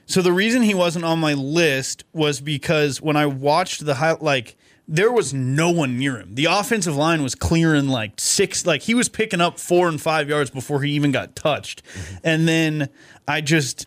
so 0.08 0.22
the 0.22 0.32
reason 0.32 0.62
he 0.62 0.72
wasn't 0.72 1.05
on 1.05 1.19
my 1.19 1.34
list 1.34 2.02
was 2.14 2.40
because 2.40 3.00
when 3.00 3.14
I 3.16 3.26
watched 3.26 3.84
the 3.84 3.96
high, 3.96 4.12
like 4.12 4.56
there 4.88 5.12
was 5.12 5.34
no 5.34 5.70
one 5.70 5.99
near 5.99 6.16
him. 6.16 6.34
The 6.34 6.46
offensive 6.46 6.96
line 6.96 7.22
was 7.22 7.34
clearing 7.34 7.88
like 7.88 8.19
six, 8.19 8.64
like 8.64 8.81
he 8.81 8.94
was 8.94 9.10
picking 9.10 9.43
up 9.43 9.58
four 9.60 9.87
and 9.87 10.00
five 10.00 10.31
yards 10.31 10.49
before 10.49 10.81
he 10.81 10.93
even 10.93 11.12
got 11.12 11.37
touched. 11.37 11.82
And 12.25 12.49
then 12.49 12.88
I 13.28 13.43
just, 13.43 13.87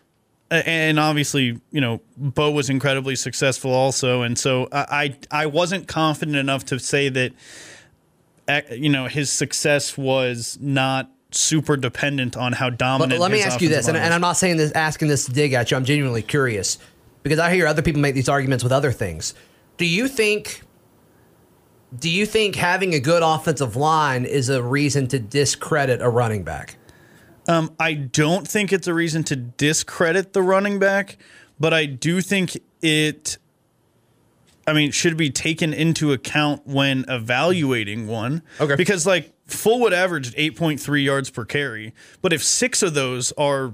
and 0.51 0.99
obviously, 0.99 1.59
you 1.71 1.81
know, 1.81 2.01
Bo 2.15 2.51
was 2.51 2.69
incredibly 2.69 3.15
successful 3.15 3.71
also. 3.71 4.21
And 4.21 4.37
so 4.37 4.67
I, 4.71 5.17
I, 5.31 5.47
wasn't 5.47 5.87
confident 5.87 6.37
enough 6.37 6.65
to 6.65 6.77
say 6.77 7.09
that, 7.09 7.31
eh, 8.47 8.61
you 8.75 8.89
know, 8.89 9.07
his 9.07 9.31
success 9.31 9.97
was 9.97 10.59
not 10.61 11.09
super 11.31 11.77
dependent 11.77 12.35
on 12.37 12.53
how 12.53 12.69
But 12.69 12.79
dominant. 12.79 13.19
let 13.19 13.31
me 13.31 13.41
ask 13.41 13.61
you 13.61 13.69
this, 13.69 13.87
and, 13.87 13.97
and. 13.97 14.13
I'm 14.13 14.21
not 14.21 14.33
saying 14.37 14.57
this, 14.57 14.71
asking 14.73 15.07
this 15.07 15.25
to 15.25 15.31
dig 15.31 15.53
at 15.53 15.71
you. 15.71 15.77
I'm 15.77 15.85
genuinely 15.85 16.21
curious 16.21 16.77
because 17.23 17.39
I 17.39 17.53
hear 17.53 17.67
other 17.67 17.81
people 17.81 18.01
make 18.01 18.15
these 18.15 18.29
arguments 18.29 18.63
with 18.63 18.73
other 18.73 18.91
things. 18.91 19.33
Do 19.77 19.85
you 19.85 20.07
think? 20.07 20.61
Do 21.97 22.09
you 22.09 22.25
think 22.25 22.55
having 22.55 22.93
a 22.93 22.99
good 22.99 23.21
offensive 23.21 23.75
line 23.75 24.23
is 24.23 24.47
a 24.47 24.63
reason 24.63 25.07
to 25.07 25.19
discredit 25.19 26.01
a 26.01 26.09
running 26.09 26.43
back? 26.43 26.77
Um, 27.47 27.75
I 27.79 27.93
don't 27.95 28.47
think 28.47 28.71
it's 28.71 28.87
a 28.87 28.93
reason 28.93 29.23
to 29.25 29.35
discredit 29.35 30.31
the 30.33 30.41
running 30.41 30.79
back, 30.79 31.17
but 31.59 31.73
I 31.73 31.85
do 31.85 32.21
think 32.21 32.57
it. 32.81 33.37
I 34.67 34.73
mean, 34.73 34.91
should 34.91 35.17
be 35.17 35.31
taken 35.31 35.73
into 35.73 36.13
account 36.13 36.65
when 36.67 37.03
evaluating 37.09 38.07
one. 38.07 38.43
Okay. 38.59 38.75
Because 38.75 39.07
like 39.07 39.33
Fullwood 39.51 39.91
averaged 39.93 40.33
eight 40.37 40.55
point 40.55 40.79
three 40.79 41.03
yards 41.03 41.29
per 41.29 41.45
carry, 41.45 41.93
but 42.21 42.33
if 42.33 42.43
six 42.43 42.81
of 42.83 42.93
those 42.93 43.31
are 43.33 43.71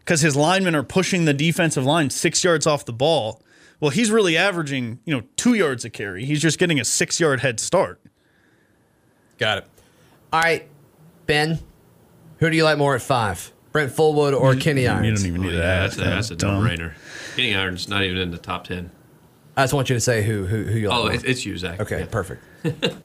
because 0.00 0.20
his 0.20 0.36
linemen 0.36 0.74
are 0.74 0.82
pushing 0.82 1.24
the 1.24 1.34
defensive 1.34 1.84
line 1.84 2.10
six 2.10 2.44
yards 2.44 2.66
off 2.66 2.84
the 2.84 2.92
ball, 2.92 3.42
well, 3.80 3.90
he's 3.90 4.10
really 4.10 4.36
averaging 4.36 4.98
you 5.04 5.14
know 5.14 5.22
two 5.36 5.54
yards 5.54 5.84
a 5.84 5.90
carry. 5.90 6.24
He's 6.24 6.40
just 6.40 6.58
getting 6.58 6.78
a 6.80 6.84
six 6.84 7.18
yard 7.20 7.40
head 7.40 7.58
start. 7.60 8.00
Got 9.38 9.58
it. 9.58 9.66
All 10.32 10.40
right, 10.40 10.68
Ben, 11.26 11.58
who 12.38 12.50
do 12.50 12.56
you 12.56 12.64
like 12.64 12.78
more 12.78 12.94
at 12.94 13.02
five? 13.02 13.52
Brent 13.72 13.90
Fullwood 13.92 14.38
or 14.38 14.54
Kenny 14.54 14.86
Irons? 14.86 15.24
You 15.24 15.30
don't 15.32 15.36
even 15.40 15.48
Oh, 15.48 15.50
need 15.50 15.56
yeah, 15.58 15.62
to 15.62 15.66
that's 15.66 15.92
ask. 15.94 15.98
a, 15.98 16.04
that. 16.04 16.10
that's 16.10 16.30
a 16.30 16.36
Dumb. 16.36 16.62
no-brainer. 16.64 16.92
Kenny 17.34 17.54
Irons 17.56 17.88
not 17.88 18.04
even 18.04 18.18
in 18.18 18.30
the 18.30 18.38
top 18.38 18.64
ten. 18.64 18.90
I 19.56 19.62
just 19.64 19.74
want 19.74 19.88
you 19.90 19.96
to 19.96 20.00
say 20.00 20.22
who 20.22 20.44
who, 20.46 20.62
who 20.64 20.78
you 20.78 20.88
like. 20.88 20.98
Oh, 20.98 21.02
more. 21.04 21.12
it's 21.24 21.44
you, 21.46 21.56
Zac. 21.58 21.80
okay, 21.80 22.00
Yeah. 22.00 22.06
perfect. 22.06 22.42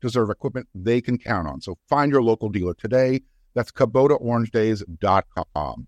deserve 0.00 0.30
equipment 0.30 0.68
they 0.74 1.00
can 1.00 1.18
count 1.18 1.48
on. 1.48 1.60
So 1.60 1.76
find 1.88 2.12
your 2.12 2.22
local 2.22 2.48
dealer 2.48 2.74
today. 2.74 3.22
That's 3.54 3.72
KubotaOrangeDays.com. 3.72 5.86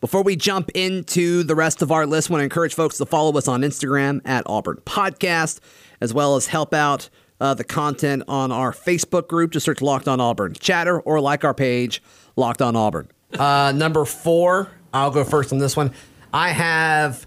Before 0.00 0.22
we 0.24 0.34
jump 0.34 0.70
into 0.74 1.44
the 1.44 1.54
rest 1.54 1.80
of 1.80 1.92
our 1.92 2.06
list, 2.06 2.28
I 2.28 2.32
want 2.32 2.40
to 2.40 2.44
encourage 2.44 2.74
folks 2.74 2.98
to 2.98 3.06
follow 3.06 3.38
us 3.38 3.46
on 3.46 3.60
Instagram 3.60 4.20
at 4.24 4.42
Auburn 4.46 4.78
Podcast, 4.84 5.60
as 6.00 6.12
well 6.12 6.34
as 6.34 6.48
help 6.48 6.74
out 6.74 7.08
uh, 7.40 7.54
the 7.54 7.62
content 7.62 8.24
on 8.26 8.50
our 8.50 8.72
Facebook 8.72 9.28
group. 9.28 9.52
Just 9.52 9.64
search 9.64 9.80
Locked 9.80 10.08
On 10.08 10.20
Auburn 10.20 10.54
Chatter 10.54 10.98
or 11.00 11.20
like 11.20 11.44
our 11.44 11.54
page, 11.54 12.02
Locked 12.34 12.62
On 12.62 12.74
Auburn. 12.74 13.08
Uh, 13.38 13.72
number 13.76 14.04
four, 14.04 14.72
I'll 14.92 15.12
go 15.12 15.22
first 15.22 15.52
on 15.52 15.60
this 15.60 15.76
one. 15.76 15.92
I 16.34 16.48
have 16.48 17.24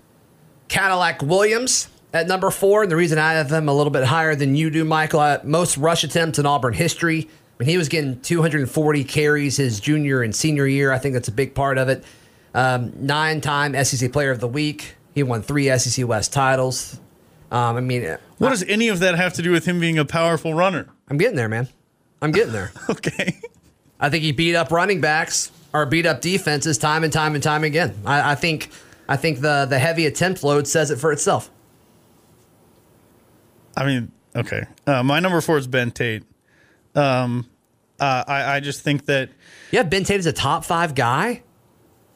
Cadillac 0.67 1.21
Williams 1.21 1.88
at 2.15 2.27
number 2.27 2.50
four. 2.50 2.84
And 2.84 2.91
the 2.91 2.95
reason 2.95 3.19
I 3.19 3.34
have 3.34 3.50
them 3.50 3.67
a 3.67 3.74
little 3.74 3.91
bit 3.91 4.05
higher 4.05 4.36
than 4.36 4.55
you 4.55 4.69
do, 4.69 4.86
Michael, 4.86 5.19
uh, 5.19 5.39
most 5.43 5.77
rush 5.77 6.03
attempts 6.03 6.39
in 6.39 6.45
Auburn 6.45 6.74
history. 6.74 7.27
I 7.29 7.63
mean, 7.63 7.69
he 7.69 7.77
was 7.77 7.89
getting 7.89 8.19
240 8.22 9.03
carries 9.03 9.57
his 9.57 9.79
junior 9.79 10.22
and 10.24 10.34
senior 10.34 10.65
year. 10.65 10.91
I 10.91 10.98
think 10.98 11.13
that's 11.13 11.27
a 11.27 11.34
big 11.34 11.53
part 11.53 11.77
of 11.77 11.89
it. 11.89 12.03
Um, 12.53 12.93
Nine 13.05 13.41
time 13.41 13.75
SEC 13.84 14.12
Player 14.13 14.31
of 14.31 14.39
the 14.39 14.48
Week. 14.48 14.95
He 15.13 15.24
won 15.24 15.41
three 15.41 15.77
SEC 15.77 16.07
West 16.07 16.31
titles. 16.31 17.00
Um, 17.51 17.75
I 17.75 17.81
mean, 17.81 18.17
What 18.38 18.50
does 18.50 18.63
any 18.63 18.88
of 18.88 19.00
that 19.00 19.15
have 19.15 19.34
to 19.34 19.41
do 19.41 19.51
with 19.51 19.65
him 19.65 19.79
being 19.79 19.98
a 20.00 20.05
powerful 20.05 20.53
runner? 20.53 20.88
I'm 21.10 21.17
getting 21.17 21.36
there, 21.36 21.50
man. 21.50 21.67
I'm 22.22 22.31
getting 22.31 22.53
there. 22.53 22.72
Okay. 22.89 23.39
I 23.98 24.10
think 24.10 24.24
he 24.24 24.31
beat 24.34 24.55
up 24.55 24.72
running 24.72 25.00
backs 25.00 25.51
or 25.74 25.86
beat 25.86 26.05
up 26.05 26.19
defenses 26.19 26.77
time 26.77 27.03
and 27.03 27.13
time 27.13 27.34
and 27.34 27.41
time 27.43 27.63
again. 27.63 27.95
I, 28.05 28.31
I 28.31 28.36
think 28.36 28.69
I 29.07 29.15
think 29.15 29.39
the 29.39 29.65
the 29.69 29.79
heavy 29.79 30.05
attempt 30.05 30.43
load 30.43 30.67
says 30.67 30.91
it 30.91 30.98
for 30.98 31.13
itself. 31.13 31.50
I 33.77 33.86
mean, 33.86 34.12
okay. 34.36 34.63
Uh, 34.88 35.03
my 35.03 35.20
number 35.20 35.41
four 35.41 35.58
is 35.58 35.67
Ben 35.67 35.91
Tate. 35.91 36.24
Um, 36.96 37.48
Uh, 38.00 38.24
I, 38.27 38.55
I 38.55 38.60
just 38.60 38.82
think 38.82 39.05
that. 39.05 39.29
Yeah, 39.72 39.84
Ben 39.84 40.03
Tate 40.03 40.20
is 40.20 40.25
a 40.25 40.34
top 40.34 40.65
five 40.65 40.96
guy. 40.96 41.44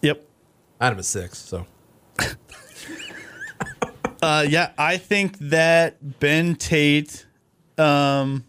Yep. 0.01 0.25
I 0.79 0.85
had 0.85 0.93
him 0.93 0.99
at 0.99 1.05
six. 1.05 1.37
So 1.37 1.65
Uh, 4.21 4.45
yeah, 4.49 4.71
I 4.77 4.97
think 4.97 5.37
that 5.39 6.19
Ben 6.19 6.55
Tate, 6.55 7.25
um, 7.77 8.43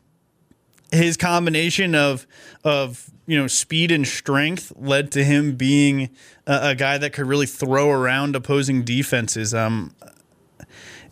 his 0.90 1.16
combination 1.16 1.94
of 1.94 2.26
of 2.64 3.08
you 3.26 3.38
know 3.38 3.46
speed 3.46 3.92
and 3.92 4.04
strength 4.06 4.72
led 4.76 5.12
to 5.12 5.22
him 5.22 5.54
being 5.54 6.10
a, 6.46 6.70
a 6.70 6.74
guy 6.74 6.98
that 6.98 7.12
could 7.12 7.26
really 7.26 7.46
throw 7.46 7.88
around 7.90 8.34
opposing 8.34 8.82
defenses. 8.82 9.54
Um, 9.54 9.94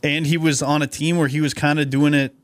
and 0.02 0.26
he 0.26 0.36
was 0.36 0.62
on 0.62 0.82
a 0.82 0.86
team 0.86 1.16
where 1.18 1.28
he 1.28 1.40
was 1.40 1.54
kind 1.54 1.78
of 1.80 1.90
doing 1.90 2.14
it. 2.14 2.34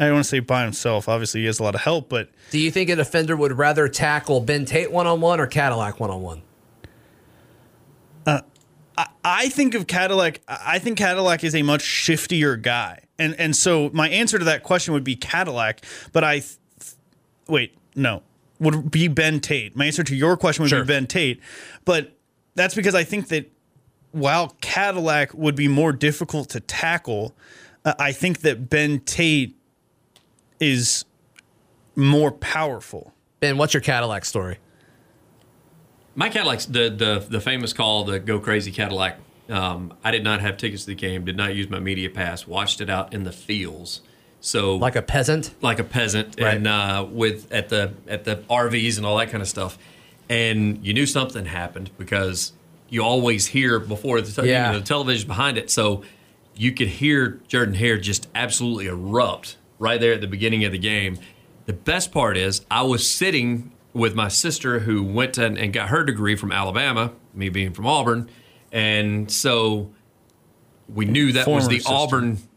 I 0.00 0.04
don't 0.04 0.14
want 0.14 0.24
to 0.24 0.28
say 0.28 0.38
by 0.40 0.62
himself. 0.62 1.08
Obviously, 1.08 1.40
he 1.40 1.46
has 1.46 1.58
a 1.58 1.62
lot 1.64 1.74
of 1.74 1.80
help, 1.80 2.08
but 2.08 2.30
do 2.50 2.58
you 2.58 2.70
think 2.70 2.88
a 2.88 2.96
defender 2.96 3.36
would 3.36 3.58
rather 3.58 3.88
tackle 3.88 4.40
Ben 4.40 4.64
Tate 4.64 4.92
one 4.92 5.06
on 5.08 5.20
one 5.20 5.40
or 5.40 5.46
Cadillac 5.48 5.98
one 5.98 6.10
on 6.10 6.22
one? 6.22 6.42
I 9.24 9.48
think 9.50 9.74
of 9.74 9.86
Cadillac. 9.86 10.40
I 10.48 10.80
think 10.80 10.98
Cadillac 10.98 11.44
is 11.44 11.54
a 11.54 11.62
much 11.62 11.82
shiftier 11.82 12.60
guy, 12.60 13.00
and 13.16 13.34
and 13.38 13.54
so 13.54 13.90
my 13.92 14.08
answer 14.08 14.38
to 14.40 14.44
that 14.46 14.64
question 14.64 14.92
would 14.92 15.04
be 15.04 15.14
Cadillac. 15.14 15.84
But 16.12 16.24
I, 16.24 16.40
th- 16.40 16.56
wait, 17.46 17.76
no, 17.94 18.22
would 18.58 18.90
be 18.90 19.06
Ben 19.06 19.38
Tate. 19.38 19.76
My 19.76 19.86
answer 19.86 20.02
to 20.02 20.16
your 20.16 20.36
question 20.36 20.62
would 20.64 20.70
Sure. 20.70 20.82
be 20.82 20.88
Ben 20.88 21.06
Tate, 21.06 21.40
but 21.84 22.16
that's 22.56 22.74
because 22.74 22.96
I 22.96 23.04
think 23.04 23.28
that 23.28 23.48
while 24.12 24.56
Cadillac 24.60 25.34
would 25.34 25.54
be 25.56 25.68
more 25.68 25.92
difficult 25.92 26.48
to 26.50 26.60
tackle, 26.60 27.34
uh, 27.84 27.94
I 27.98 28.12
think 28.12 28.40
that 28.40 28.68
Ben 28.70 29.00
Tate 29.00 29.54
is 30.60 31.04
more 31.96 32.30
powerful. 32.32 33.12
Ben, 33.40 33.56
what's 33.58 33.74
your 33.74 33.80
Cadillac 33.80 34.24
story? 34.24 34.58
My 36.14 36.28
Cadillac's 36.28 36.66
the 36.66 36.88
the 36.90 37.24
the 37.28 37.40
famous 37.40 37.72
call, 37.72 38.04
the 38.04 38.18
Go 38.18 38.40
Crazy 38.40 38.72
Cadillac. 38.72 39.18
Um, 39.48 39.94
I 40.04 40.10
did 40.10 40.24
not 40.24 40.40
have 40.40 40.56
tickets 40.56 40.82
to 40.82 40.88
the 40.88 40.94
game. 40.94 41.24
Did 41.24 41.36
not 41.36 41.54
use 41.54 41.70
my 41.70 41.78
media 41.78 42.10
pass. 42.10 42.46
Watched 42.46 42.80
it 42.80 42.90
out 42.90 43.14
in 43.14 43.24
the 43.24 43.32
fields. 43.32 44.00
So 44.40 44.76
Like 44.76 44.94
a 44.96 45.02
peasant? 45.02 45.52
like 45.62 45.78
a 45.78 45.84
peasant, 45.84 46.36
Right. 46.40 46.56
and 46.56 46.66
uh, 46.66 47.06
with 47.08 47.50
at 47.52 47.68
the 47.68 47.94
at 48.08 48.24
the 48.24 48.36
RVs 48.50 48.96
and 48.96 49.06
all 49.06 49.16
that 49.18 49.30
kind 49.30 49.42
of 49.42 49.48
stuff. 49.48 49.78
And 50.28 50.84
you 50.84 50.92
knew 50.92 51.06
something 51.06 51.46
happened 51.46 51.90
because 51.96 52.52
you 52.88 53.02
always 53.02 53.46
hear 53.48 53.78
before 53.78 54.20
the, 54.20 54.42
te- 54.42 54.48
Yeah. 54.48 54.66
you 54.68 54.72
know, 54.74 54.78
the 54.80 54.84
television's 54.86 55.24
behind 55.24 55.58
it, 55.58 55.70
so 55.70 56.02
you 56.56 56.72
could 56.72 56.88
hear 56.88 57.40
Jordan 57.48 57.74
Hare 57.74 57.98
just 57.98 58.28
absolutely 58.34 58.86
erupt 58.86 59.56
right 59.78 60.00
there 60.00 60.12
at 60.14 60.20
the 60.20 60.26
beginning 60.26 60.64
of 60.64 60.72
the 60.72 60.78
game. 60.78 61.18
The 61.66 61.72
best 61.72 62.10
part 62.12 62.36
is 62.36 62.64
I 62.70 62.82
was 62.82 63.08
sitting 63.08 63.70
with 63.92 64.14
my 64.14 64.28
sister 64.28 64.80
who 64.80 65.02
went 65.02 65.34
to, 65.34 65.44
and 65.46 65.72
got 65.72 65.88
her 65.90 66.02
degree 66.04 66.34
from 66.36 66.50
Alabama, 66.52 67.12
me 67.34 67.48
being 67.48 67.72
from 67.72 67.86
Auburn, 67.86 68.28
and 68.72 69.30
so 69.30 69.90
we 70.92 71.04
knew 71.04 71.32
that 71.32 71.46
was 71.46 71.68
the 71.68 71.78
sister. 71.78 71.92
Auburn. 71.92 72.38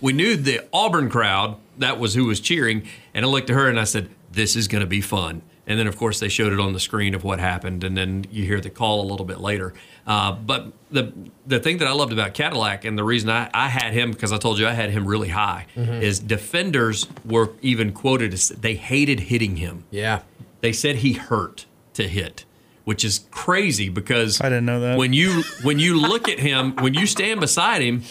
We 0.00 0.12
knew 0.12 0.36
the 0.36 0.60
Auburn 0.72 1.10
crowd. 1.10 1.56
That 1.78 1.98
was 1.98 2.14
who 2.14 2.26
was 2.26 2.38
cheering, 2.38 2.86
and 3.12 3.24
I 3.24 3.28
looked 3.28 3.50
at 3.50 3.56
her 3.56 3.68
and 3.68 3.80
I 3.80 3.82
said, 3.84 4.08
"This 4.30 4.54
is 4.54 4.68
going 4.68 4.82
to 4.82 4.86
be 4.86 5.00
fun." 5.00 5.42
And 5.68 5.78
then, 5.78 5.86
of 5.86 5.96
course, 5.98 6.18
they 6.18 6.28
showed 6.30 6.52
it 6.52 6.58
on 6.58 6.72
the 6.72 6.80
screen 6.80 7.14
of 7.14 7.22
what 7.24 7.38
happened, 7.40 7.84
and 7.84 7.94
then 7.96 8.24
you 8.32 8.44
hear 8.44 8.58
the 8.60 8.70
call 8.70 9.02
a 9.02 9.06
little 9.06 9.26
bit 9.26 9.38
later. 9.38 9.74
Uh, 10.06 10.32
but 10.32 10.72
the 10.90 11.12
the 11.46 11.60
thing 11.60 11.76
that 11.78 11.86
I 11.86 11.92
loved 11.92 12.12
about 12.12 12.32
Cadillac, 12.34 12.86
and 12.86 12.96
the 12.96 13.04
reason 13.04 13.28
I, 13.28 13.50
I 13.52 13.68
had 13.68 13.92
him 13.92 14.10
because 14.10 14.32
I 14.32 14.38
told 14.38 14.58
you 14.58 14.66
I 14.66 14.72
had 14.72 14.90
him 14.90 15.06
really 15.06 15.28
high, 15.28 15.66
is 15.76 16.18
defenders 16.20 17.06
were 17.24 17.50
even 17.60 17.92
quoted 17.92 18.32
as 18.32 18.48
they 18.48 18.74
hated 18.74 19.20
hitting 19.20 19.56
him 19.56 19.84
Yeah. 19.90 20.22
they 20.62 20.72
said 20.72 20.96
he 20.96 21.12
hurt 21.12 21.66
to 21.94 22.08
hit, 22.08 22.46
which 22.84 23.04
is 23.04 23.26
crazy 23.30 23.90
because 23.90 24.40
I 24.40 24.48
didn't 24.48 24.64
know 24.64 24.80
that. 24.80 24.96
When 24.96 25.12
you 25.12 25.42
when 25.62 25.78
you 25.78 26.00
look 26.00 26.30
at 26.30 26.38
him, 26.38 26.76
when 26.76 26.94
you 26.94 27.06
stand 27.06 27.40
beside 27.40 27.82
him, 27.82 28.02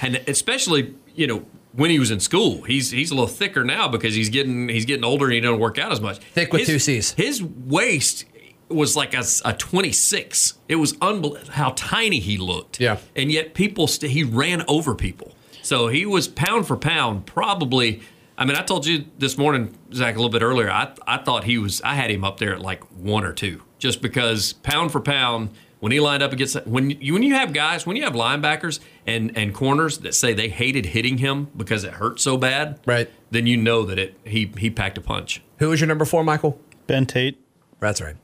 and 0.00 0.16
especially 0.26 0.94
you 1.14 1.26
know 1.26 1.44
when 1.76 1.90
he 1.90 1.98
was 1.98 2.10
in 2.10 2.20
school, 2.20 2.62
he's 2.62 2.90
he's 2.90 3.10
a 3.10 3.14
little 3.14 3.26
thicker 3.28 3.64
now 3.64 3.88
because 3.88 4.14
he's 4.14 4.28
getting 4.30 4.68
he's 4.68 4.84
getting 4.84 5.04
older 5.04 5.26
and 5.26 5.34
he 5.34 5.40
doesn't 5.40 5.58
work 5.60 5.78
out 5.78 5.92
as 5.92 6.00
much. 6.00 6.18
Thick 6.18 6.52
with 6.52 6.60
His- 6.60 6.68
two 6.68 6.78
Cs. 6.78 7.10
His 7.12 7.42
waist 7.42 8.24
was 8.68 8.96
like 8.96 9.14
a, 9.14 9.22
a 9.44 9.52
26. 9.52 10.54
It 10.68 10.76
was 10.76 10.96
unbelievable 11.02 11.52
how 11.52 11.70
tiny 11.76 12.18
he 12.18 12.38
looked. 12.38 12.80
Yeah. 12.80 12.96
And 13.14 13.30
yet 13.30 13.54
people 13.54 13.86
st- 13.86 14.10
he 14.12 14.24
ran 14.24 14.64
over 14.68 14.94
people. 14.94 15.34
So 15.62 15.88
he 15.88 16.06
was 16.06 16.28
pound 16.28 16.66
for 16.66 16.76
pound 16.76 17.26
probably 17.26 18.02
I 18.38 18.44
mean 18.44 18.56
I 18.56 18.62
told 18.62 18.86
you 18.86 19.04
this 19.18 19.36
morning 19.38 19.76
Zac 19.92 20.14
a 20.14 20.18
little 20.18 20.30
bit 20.30 20.42
earlier 20.42 20.70
I 20.70 20.92
I 21.06 21.18
thought 21.18 21.44
he 21.44 21.58
was 21.58 21.80
I 21.82 21.94
had 21.94 22.10
him 22.10 22.24
up 22.24 22.38
there 22.38 22.54
at 22.54 22.60
like 22.60 22.82
1 22.92 23.24
or 23.24 23.32
2 23.32 23.62
just 23.78 24.00
because 24.02 24.52
pound 24.54 24.92
for 24.92 25.00
pound 25.00 25.50
when 25.84 25.92
he 25.92 26.00
lined 26.00 26.22
up 26.22 26.32
against 26.32 26.56
when 26.66 26.88
you 26.90 27.12
when 27.12 27.22
you 27.22 27.34
have 27.34 27.52
guys 27.52 27.84
when 27.86 27.94
you 27.94 28.04
have 28.04 28.14
linebackers 28.14 28.80
and 29.06 29.36
and 29.36 29.52
corners 29.52 29.98
that 29.98 30.14
say 30.14 30.32
they 30.32 30.48
hated 30.48 30.86
hitting 30.86 31.18
him 31.18 31.48
because 31.54 31.84
it 31.84 31.92
hurt 31.92 32.18
so 32.18 32.38
bad 32.38 32.80
Right. 32.86 33.10
then 33.30 33.46
you 33.46 33.58
know 33.58 33.84
that 33.84 33.98
it 33.98 34.16
he 34.24 34.50
he 34.56 34.70
packed 34.70 34.96
a 34.96 35.02
punch. 35.02 35.42
Who 35.58 35.68
was 35.68 35.80
your 35.82 35.88
number 35.88 36.06
four, 36.06 36.24
Michael? 36.24 36.58
Ben 36.86 37.04
Tate. 37.04 37.38
That's 37.80 38.00
right. 38.00 38.16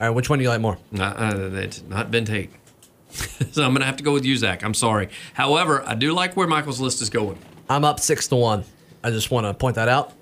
All 0.00 0.06
right, 0.06 0.10
which 0.14 0.30
one 0.30 0.38
do 0.38 0.44
you 0.44 0.48
like 0.48 0.60
more? 0.60 0.78
Not, 0.92 1.18
uh, 1.18 1.50
it's 1.54 1.82
not 1.82 2.12
Ben 2.12 2.24
Tate. 2.24 2.50
so 3.10 3.64
I'm 3.64 3.70
going 3.70 3.80
to 3.80 3.86
have 3.86 3.96
to 3.96 4.04
go 4.04 4.12
with 4.12 4.24
you, 4.24 4.36
Zac. 4.36 4.62
I'm 4.62 4.74
sorry. 4.74 5.08
However, 5.34 5.82
I 5.84 5.94
do 5.96 6.12
like 6.12 6.36
where 6.36 6.46
Michael's 6.46 6.80
list 6.80 7.02
is 7.02 7.10
going. 7.10 7.36
I'm 7.68 7.84
up 7.84 7.98
six 7.98 8.28
to 8.28 8.36
one. 8.36 8.64
I 9.02 9.10
just 9.10 9.32
want 9.32 9.46
to 9.46 9.54
point 9.54 9.74
that 9.74 9.88
out. 9.88 10.12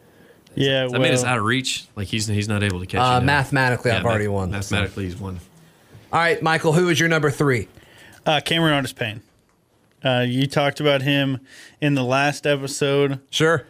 Yeah, 0.54 0.84
Does 0.84 0.92
that 0.92 1.00
mean 1.00 1.12
it's 1.12 1.24
out 1.24 1.36
of 1.36 1.44
reach? 1.44 1.84
Like 1.94 2.06
he's 2.08 2.26
he's 2.26 2.48
not 2.48 2.62
able 2.62 2.80
to 2.80 2.86
catch 2.86 3.00
Uh, 3.02 3.14
you 3.16 3.20
now? 3.20 3.26
mathematically, 3.26 3.90
I've 3.90 4.02
math- 4.02 4.10
already 4.10 4.28
won, 4.28 4.48
so. 4.48 4.52
Mathematically, 4.56 5.04
he's 5.04 5.16
won. 5.16 5.40
All 6.12 6.20
right, 6.20 6.40
Michael, 6.40 6.72
who 6.72 6.88
is 6.88 7.00
your 7.00 7.08
number 7.08 7.30
three? 7.30 7.68
Uh, 8.24 8.40
Cameron 8.44 8.74
Artis 8.74 8.92
Payne. 8.92 9.22
Uh, 10.04 10.24
you 10.26 10.46
talked 10.46 10.78
about 10.78 11.02
him 11.02 11.40
in 11.80 11.94
the 11.94 12.04
last 12.04 12.46
episode. 12.46 13.20
Sure. 13.30 13.66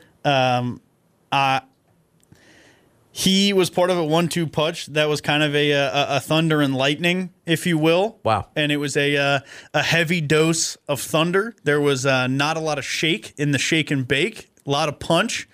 He 3.10 3.54
was 3.54 3.70
part 3.70 3.88
of 3.88 3.96
a 3.96 4.04
one-two 4.04 4.46
punch 4.46 4.86
that 4.88 5.08
was 5.08 5.22
kind 5.22 5.42
of 5.42 5.54
a, 5.54 5.70
a, 5.70 6.16
a 6.16 6.20
thunder 6.20 6.60
and 6.60 6.74
lightning, 6.74 7.32
if 7.46 7.66
you 7.66 7.78
will. 7.78 8.18
Wow. 8.22 8.48
And 8.54 8.70
it 8.70 8.76
was 8.76 8.94
a 8.94 9.16
uh, 9.16 9.40
a 9.72 9.82
heavy 9.82 10.20
dose 10.20 10.76
of 10.86 11.00
thunder. 11.00 11.54
There 11.64 11.80
was 11.80 12.04
uh, 12.04 12.26
not 12.26 12.58
a 12.58 12.60
lot 12.60 12.76
of 12.76 12.84
shake 12.84 13.32
in 13.38 13.52
the 13.52 13.58
shake 13.58 13.90
and 13.90 14.06
bake. 14.06 14.50
A 14.66 14.70
lot 14.70 14.90
of 14.90 14.98
punch. 14.98 15.48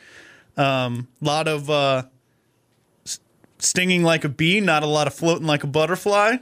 A 0.57 0.65
um, 0.65 1.07
lot 1.21 1.47
of 1.47 1.71
uh, 1.71 2.03
stinging 3.61 4.03
like 4.03 4.25
a 4.25 4.29
bee. 4.29 4.59
Not 4.59 4.83
a 4.83 4.87
lot 4.87 5.07
of 5.07 5.15
floating 5.15 5.47
like 5.47 5.63
a 5.63 5.69
butterfly. 5.69 6.39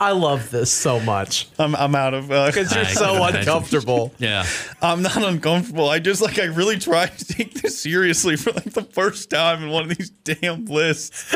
I 0.00 0.12
love 0.12 0.50
this 0.50 0.70
so 0.70 1.00
much 1.00 1.48
I'm, 1.58 1.74
I'm 1.76 1.94
out 1.94 2.14
of 2.14 2.30
uh, 2.30 2.46
because 2.46 2.74
you're 2.74 2.84
I 2.84 2.88
so 2.88 3.22
uncomfortable. 3.24 4.12
Yeah. 4.18 4.44
I'm 4.82 5.02
not 5.02 5.22
uncomfortable. 5.22 5.88
I 5.88 5.98
just 5.98 6.22
like 6.22 6.38
I 6.38 6.44
really 6.44 6.78
tried 6.78 7.16
to 7.18 7.24
take 7.24 7.54
this 7.54 7.80
seriously 7.80 8.36
for 8.36 8.52
like 8.52 8.72
the 8.72 8.82
first 8.82 9.30
time 9.30 9.62
in 9.62 9.70
one 9.70 9.90
of 9.90 9.96
these 9.96 10.10
damn 10.10 10.66
lists. 10.66 11.34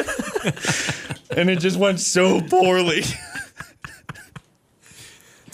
and 1.31 1.51
it 1.51 1.61
just 1.61 1.79
went 1.79 2.01
so 2.01 2.41
poorly. 2.41 3.03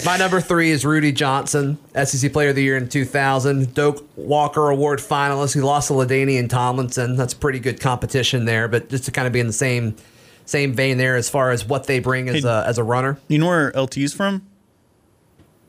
My 0.04 0.18
number 0.18 0.40
three 0.42 0.70
is 0.70 0.84
Rudi 0.84 1.10
Johnson, 1.10 1.78
SEC 2.04 2.30
Player 2.32 2.50
of 2.50 2.54
the 2.56 2.62
Year 2.62 2.76
in 2.76 2.88
2000, 2.88 3.74
Doak 3.74 4.06
Walker 4.16 4.68
Award 4.68 4.98
finalist. 4.98 5.54
He 5.54 5.60
lost 5.60 5.88
to 5.88 5.94
LaDainian 5.94 6.38
and 6.40 6.50
Tomlinson. 6.50 7.16
That's 7.16 7.32
pretty 7.32 7.58
good 7.60 7.80
competition 7.80 8.44
there, 8.44 8.68
but 8.68 8.90
just 8.90 9.04
to 9.06 9.10
kind 9.10 9.26
of 9.26 9.32
be 9.32 9.40
in 9.40 9.46
the 9.46 9.54
same 9.54 9.96
same 10.46 10.72
vein 10.72 10.96
there 10.96 11.16
as 11.16 11.28
far 11.28 11.50
as 11.50 11.64
what 11.66 11.84
they 11.86 11.98
bring 11.98 12.28
as 12.30 12.42
Hey. 12.42 12.48
a 12.48 12.64
as 12.66 12.78
a 12.78 12.82
runner. 12.84 13.18
You 13.28 13.38
know 13.38 13.46
where 13.46 13.70
LT's 13.76 14.14
from? 14.14 14.42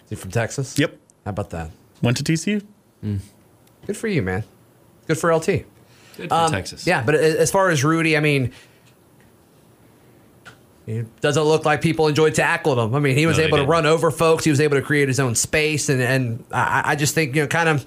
Is 0.06 0.12
he 0.12 0.16
from 0.16 0.32
Texas? 0.32 0.80
Yep. 0.80 0.98
How 1.26 1.32
about 1.32 1.50
that? 1.50 1.72
Went 2.02 2.16
to 2.18 2.24
TCU. 2.24 2.62
Good 3.86 3.98
for 3.98 4.08
you, 4.08 4.22
man. 4.22 4.44
Good 5.08 5.18
for 5.18 5.34
LT. 5.36 5.66
Good 6.16 6.30
for 6.30 6.34
Um, 6.34 6.52
Texas. 6.52 6.88
Yeah, 6.88 7.04
but 7.04 7.16
as 7.16 7.52
far 7.52 7.70
as 7.70 7.84
Rudi, 7.84 8.16
I 8.16 8.20
mean, 8.22 8.52
it 10.86 11.20
doesn't 11.22 11.44
look 11.44 11.66
like 11.66 11.82
people 11.82 12.08
enjoyed 12.08 12.34
tackling 12.34 12.78
him. 12.80 12.96
I 12.96 13.00
mean, 13.00 13.18
he 13.18 13.26
was 13.26 13.38
No, 13.38 13.44
able 13.44 13.58
to 13.58 13.66
run 13.66 13.86
over 13.86 14.10
folks. 14.10 14.46
He 14.46 14.50
was 14.50 14.62
able 14.62 14.78
to 14.78 14.82
create 14.82 15.10
his 15.10 15.20
own 15.20 15.36
space, 15.36 15.90
and 15.90 16.02
and 16.02 16.44
I, 16.52 16.82
I 16.92 16.96
just 16.96 17.14
think 17.14 17.36
you 17.36 17.42
know, 17.42 17.48
kind 17.48 17.68
of 17.68 17.86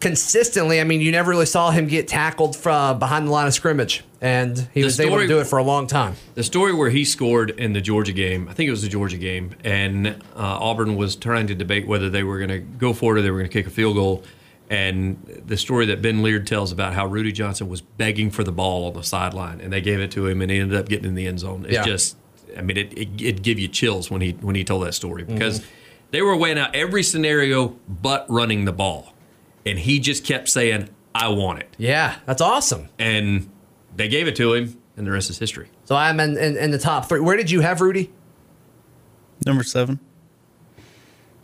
consistently. 0.00 0.80
I 0.80 0.84
mean, 0.84 1.00
you 1.00 1.10
never 1.12 1.30
really 1.30 1.46
saw 1.46 1.70
him 1.70 1.86
get 1.86 2.08
tackled 2.08 2.56
from 2.56 2.98
behind 2.98 3.26
the 3.26 3.30
line 3.30 3.46
of 3.46 3.54
scrimmage, 3.54 4.04
and 4.20 4.68
he 4.72 4.80
The 4.80 4.86
was 4.86 5.00
able 5.00 5.18
to 5.18 5.26
do 5.26 5.38
it 5.40 5.46
for 5.46 5.58
a 5.58 5.62
long 5.62 5.86
time. 5.86 6.14
The 6.34 6.42
story 6.42 6.74
where 6.74 6.90
he 6.90 7.04
scored 7.04 7.50
in 7.50 7.72
the 7.72 7.80
Georgia 7.80 8.12
game, 8.12 8.48
I 8.48 8.52
think 8.52 8.68
it 8.68 8.72
was 8.72 8.82
the 8.82 8.88
Georgia 8.88 9.16
game, 9.16 9.54
and 9.64 10.08
uh, 10.08 10.14
Auburn 10.36 10.96
was 10.96 11.16
trying 11.16 11.46
to 11.48 11.54
debate 11.54 11.86
whether 11.86 12.10
they 12.10 12.22
were 12.22 12.38
going 12.38 12.50
to 12.50 12.58
go 12.58 12.92
for 12.92 13.16
it 13.16 13.20
or 13.20 13.22
they 13.22 13.30
were 13.30 13.38
going 13.38 13.50
to 13.50 13.52
kick 13.52 13.66
a 13.66 13.70
field 13.70 13.96
goal. 13.96 14.22
And 14.68 15.42
the 15.46 15.56
story 15.56 15.86
that 15.86 16.02
Ben 16.02 16.24
Leard 16.24 16.44
tells 16.46 16.72
about 16.72 16.92
how 16.92 17.06
Rudi 17.06 17.30
Johnson 17.30 17.68
was 17.68 17.80
begging 17.80 18.32
for 18.32 18.42
the 18.42 18.50
ball 18.50 18.86
on 18.88 18.94
the 18.94 19.02
sideline, 19.04 19.60
and 19.60 19.72
they 19.72 19.80
gave 19.80 20.00
it 20.00 20.10
to 20.12 20.26
him, 20.26 20.42
and 20.42 20.50
he 20.50 20.58
ended 20.58 20.76
up 20.78 20.88
getting 20.88 21.04
in 21.06 21.14
the 21.14 21.26
end 21.28 21.38
zone. 21.38 21.64
It's 21.66 21.74
Yeah. 21.74 21.84
just, 21.84 22.16
I 22.58 22.62
mean, 22.62 22.76
it, 22.76 22.92
it 22.98 23.08
it'd 23.20 23.42
give 23.42 23.60
you 23.60 23.68
chills 23.68 24.10
when 24.10 24.20
he 24.22 24.32
when 24.40 24.56
he 24.56 24.64
told 24.64 24.84
that 24.84 24.94
story 24.94 25.22
because 25.22 25.62
they 26.10 26.20
were 26.20 26.36
weighing 26.36 26.58
out 26.58 26.74
every 26.74 27.04
scenario 27.04 27.76
but 27.88 28.26
running 28.28 28.64
the 28.64 28.72
ball, 28.72 29.12
and 29.66 29.78
he 29.78 30.00
just 30.00 30.24
kept 30.24 30.48
saying, 30.48 30.88
I 31.14 31.28
want 31.28 31.58
it. 31.60 31.74
Yeah, 31.76 32.16
that's 32.24 32.40
awesome. 32.40 32.88
And 32.98 33.50
they 33.94 34.08
gave 34.08 34.26
it 34.28 34.36
to 34.36 34.54
him, 34.54 34.80
and 34.96 35.06
the 35.06 35.10
rest 35.10 35.28
is 35.28 35.38
history. 35.38 35.68
So 35.84 35.94
I'm 35.94 36.18
in, 36.20 36.38
in, 36.38 36.56
in 36.56 36.70
the 36.70 36.78
top 36.78 37.06
three. 37.08 37.20
Where 37.20 37.36
did 37.36 37.50
you 37.50 37.60
have 37.60 37.80
Rudi? 37.80 38.10
Number 39.44 39.62
seven. 39.64 40.00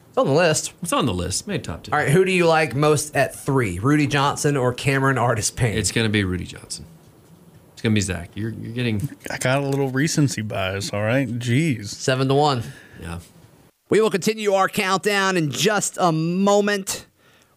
It's 0.08 0.18
on 0.18 0.26
the 0.26 0.32
list. 0.32 0.74
It's 0.82 0.92
on 0.92 1.06
the 1.06 1.14
list. 1.14 1.46
Made 1.48 1.64
top 1.64 1.84
ten. 1.84 1.94
All 1.94 2.00
right, 2.00 2.10
who 2.10 2.24
do 2.24 2.32
you 2.32 2.46
like 2.46 2.74
most 2.74 3.16
at 3.16 3.34
three? 3.34 3.78
Rudi 3.78 4.06
Johnson 4.06 4.56
or 4.56 4.74
Cameron 4.74 5.16
Artis 5.18 5.50
Payne? 5.50 5.76
It's 5.78 5.90
going 5.90 6.06
to 6.06 6.10
be 6.12 6.22
Rudi 6.22 6.44
Johnson. 6.44 6.84
It's 7.72 7.80
going 7.80 7.92
to 7.92 7.96
be 7.96 8.02
Zac. 8.02 8.30
You're, 8.34 8.50
you're 8.50 8.74
getting, 8.74 9.08
I 9.30 9.38
got 9.38 9.62
a 9.62 9.66
little 9.66 9.88
recency 9.88 10.42
bias. 10.42 10.92
All 10.92 11.02
right. 11.02 11.26
Jeez. 11.26 11.86
seven 11.86 12.28
to 12.28 12.34
one. 12.34 12.62
yeah. 13.00 13.20
We 13.88 14.00
will 14.00 14.10
continue 14.10 14.52
our 14.54 14.68
countdown 14.68 15.36
in 15.36 15.50
just 15.50 15.98
a 16.00 16.12
moment, 16.12 17.06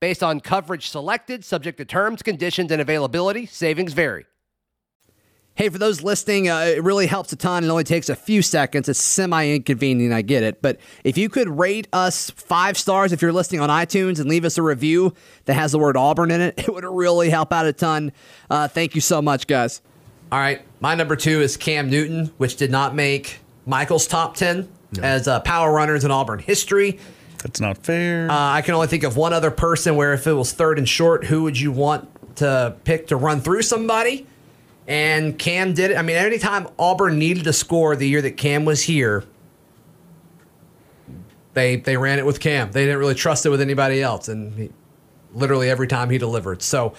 Based 0.00 0.22
on 0.22 0.40
coverage 0.40 0.88
selected, 0.88 1.44
subject 1.44 1.78
to 1.78 1.84
terms, 1.84 2.22
conditions, 2.22 2.70
and 2.70 2.80
availability, 2.80 3.46
savings 3.46 3.92
vary. 3.92 4.26
Hey, 5.56 5.70
for 5.70 5.78
those 5.78 6.02
listening, 6.02 6.50
uh, 6.50 6.58
it 6.76 6.84
really 6.84 7.06
helps 7.06 7.32
a 7.32 7.36
ton. 7.36 7.64
It 7.64 7.68
only 7.68 7.82
takes 7.82 8.10
a 8.10 8.14
few 8.14 8.42
seconds. 8.42 8.90
It's 8.90 9.02
semi 9.02 9.48
inconvenient, 9.48 10.12
I 10.12 10.20
get 10.20 10.42
it. 10.42 10.60
But 10.60 10.78
if 11.02 11.16
you 11.16 11.30
could 11.30 11.48
rate 11.48 11.88
us 11.94 12.28
five 12.28 12.76
stars 12.76 13.10
if 13.10 13.22
you're 13.22 13.32
listening 13.32 13.62
on 13.62 13.70
iTunes 13.70 14.20
and 14.20 14.28
leave 14.28 14.44
us 14.44 14.58
a 14.58 14.62
review 14.62 15.14
that 15.46 15.54
has 15.54 15.72
the 15.72 15.78
word 15.78 15.96
Auburn 15.96 16.30
in 16.30 16.42
it, 16.42 16.54
it 16.58 16.74
would 16.74 16.84
really 16.84 17.30
help 17.30 17.54
out 17.54 17.64
a 17.64 17.72
ton. 17.72 18.12
Uh, 18.50 18.68
thank 18.68 18.94
you 18.94 19.00
so 19.00 19.22
much, 19.22 19.46
guys. 19.46 19.80
All 20.30 20.38
right, 20.38 20.60
my 20.80 20.94
number 20.94 21.16
two 21.16 21.40
is 21.40 21.56
Cam 21.56 21.88
Newton, 21.88 22.26
which 22.36 22.56
did 22.56 22.70
not 22.70 22.94
make 22.94 23.38
Michael's 23.64 24.06
top 24.06 24.34
10 24.36 24.68
as 25.00 25.26
uh, 25.26 25.40
power 25.40 25.72
runners 25.72 26.04
in 26.04 26.10
Auburn 26.10 26.38
history. 26.38 26.98
That's 27.46 27.60
not 27.60 27.78
fair. 27.78 28.28
Uh, 28.28 28.54
I 28.54 28.60
can 28.62 28.74
only 28.74 28.88
think 28.88 29.04
of 29.04 29.16
one 29.16 29.32
other 29.32 29.52
person 29.52 29.94
where 29.94 30.12
if 30.12 30.26
it 30.26 30.32
was 30.32 30.52
third 30.52 30.78
and 30.78 30.88
short, 30.88 31.26
who 31.26 31.44
would 31.44 31.56
you 31.56 31.70
want 31.70 32.08
to 32.36 32.74
pick 32.82 33.06
to 33.06 33.16
run 33.16 33.40
through 33.40 33.62
somebody? 33.62 34.26
And 34.88 35.38
Cam 35.38 35.72
did 35.72 35.92
it. 35.92 35.96
I 35.96 36.02
mean, 36.02 36.16
anytime 36.16 36.66
Auburn 36.76 37.20
needed 37.20 37.44
to 37.44 37.52
score 37.52 37.94
the 37.94 38.08
year 38.08 38.20
that 38.20 38.32
Cam 38.32 38.64
was 38.64 38.82
here, 38.82 39.22
they 41.54 41.76
they 41.76 41.96
ran 41.96 42.18
it 42.18 42.26
with 42.26 42.40
Cam. 42.40 42.72
They 42.72 42.84
didn't 42.84 42.98
really 42.98 43.14
trust 43.14 43.46
it 43.46 43.50
with 43.50 43.60
anybody 43.60 44.02
else, 44.02 44.26
and 44.26 44.52
he, 44.58 44.70
literally 45.32 45.70
every 45.70 45.86
time 45.86 46.10
he 46.10 46.18
delivered. 46.18 46.62
So 46.62 46.94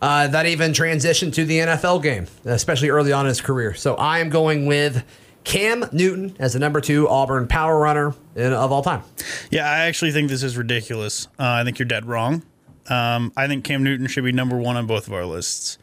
uh, 0.00 0.28
that 0.28 0.46
even 0.46 0.70
transitioned 0.70 1.32
to 1.34 1.44
the 1.44 1.58
NFL 1.58 2.04
game, 2.04 2.28
especially 2.44 2.90
early 2.90 3.12
on 3.12 3.26
in 3.26 3.30
his 3.30 3.40
career. 3.40 3.74
So 3.74 3.96
I 3.96 4.20
am 4.20 4.28
going 4.28 4.66
with 4.66 5.02
Cam 5.44 5.84
Newton 5.92 6.36
as 6.38 6.52
the 6.52 6.58
number 6.58 6.80
two 6.80 7.08
Auburn 7.08 7.48
power 7.48 7.78
runner 7.78 8.14
in, 8.36 8.52
of 8.52 8.70
all 8.70 8.82
time. 8.82 9.02
Yeah, 9.50 9.68
I 9.68 9.86
actually 9.86 10.12
think 10.12 10.28
this 10.28 10.42
is 10.42 10.56
ridiculous. 10.56 11.26
Uh, 11.38 11.44
I 11.46 11.64
think 11.64 11.78
you're 11.78 11.86
dead 11.86 12.06
wrong. 12.06 12.42
Um, 12.88 13.32
I 13.36 13.46
think 13.46 13.64
Cam 13.64 13.82
Newton 13.82 14.06
should 14.06 14.24
be 14.24 14.32
number 14.32 14.56
one 14.56 14.76
on 14.76 14.86
both 14.86 15.06
of 15.06 15.12
our 15.12 15.24
lists. 15.26 15.78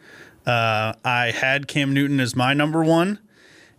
Uh, 0.46 0.94
I 1.04 1.32
had 1.32 1.68
Cam 1.68 1.94
Newton 1.94 2.20
as 2.20 2.36
my 2.36 2.54
number 2.54 2.84
one, 2.84 3.20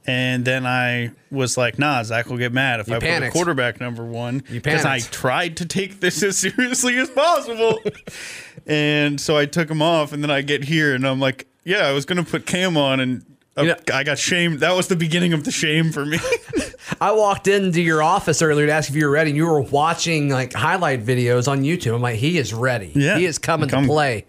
and 0.06 0.44
then 0.44 0.66
I 0.66 1.12
was 1.30 1.56
like, 1.56 1.78
"Nah, 1.78 2.02
Zac 2.02 2.26
will 2.26 2.38
get 2.38 2.52
mad 2.52 2.80
if 2.80 2.88
You 2.88 2.96
I 2.96 2.98
put 2.98 3.22
a 3.22 3.30
quarterback 3.30 3.80
number 3.80 4.04
one." 4.04 4.42
You 4.48 4.60
because 4.60 4.84
I 4.84 4.98
tried 4.98 5.56
to 5.58 5.66
take 5.66 6.00
this 6.00 6.22
as 6.24 6.36
seriously 6.36 6.96
as 6.98 7.08
possible, 7.10 7.80
and 8.66 9.20
so 9.20 9.36
I 9.36 9.46
took 9.46 9.70
him 9.70 9.82
off, 9.82 10.12
and 10.12 10.22
then 10.22 10.30
I 10.30 10.42
get 10.42 10.64
here, 10.64 10.94
and 10.94 11.06
I'm 11.06 11.20
like, 11.20 11.46
"Yeah, 11.64 11.86
I 11.86 11.92
was 11.92 12.04
gonna 12.04 12.24
put 12.24 12.46
Cam 12.46 12.76
on," 12.76 13.00
and. 13.00 13.24
You 13.56 13.64
know- 13.68 13.76
I 13.92 14.04
got 14.04 14.18
shamed. 14.18 14.60
That 14.60 14.72
was 14.72 14.88
the 14.88 14.96
beginning 14.96 15.32
of 15.32 15.44
the 15.44 15.50
shame 15.50 15.92
for 15.92 16.04
me. 16.04 16.18
I 17.00 17.12
walked 17.12 17.48
into 17.48 17.80
your 17.80 18.02
office 18.02 18.42
earlier 18.42 18.66
to 18.66 18.72
ask 18.72 18.88
if 18.90 18.96
you 18.96 19.06
were 19.06 19.10
ready, 19.10 19.30
and 19.30 19.36
you 19.36 19.46
were 19.46 19.60
watching 19.60 20.28
like 20.28 20.52
highlight 20.52 21.04
videos 21.04 21.48
on 21.48 21.62
YouTube. 21.62 21.94
I'm 21.94 22.02
like, 22.02 22.16
he 22.16 22.38
is 22.38 22.52
ready. 22.52 22.92
Yeah. 22.94 23.18
he 23.18 23.24
is 23.24 23.38
coming 23.38 23.68
Come- 23.68 23.84
to 23.84 23.88
play. 23.88 24.26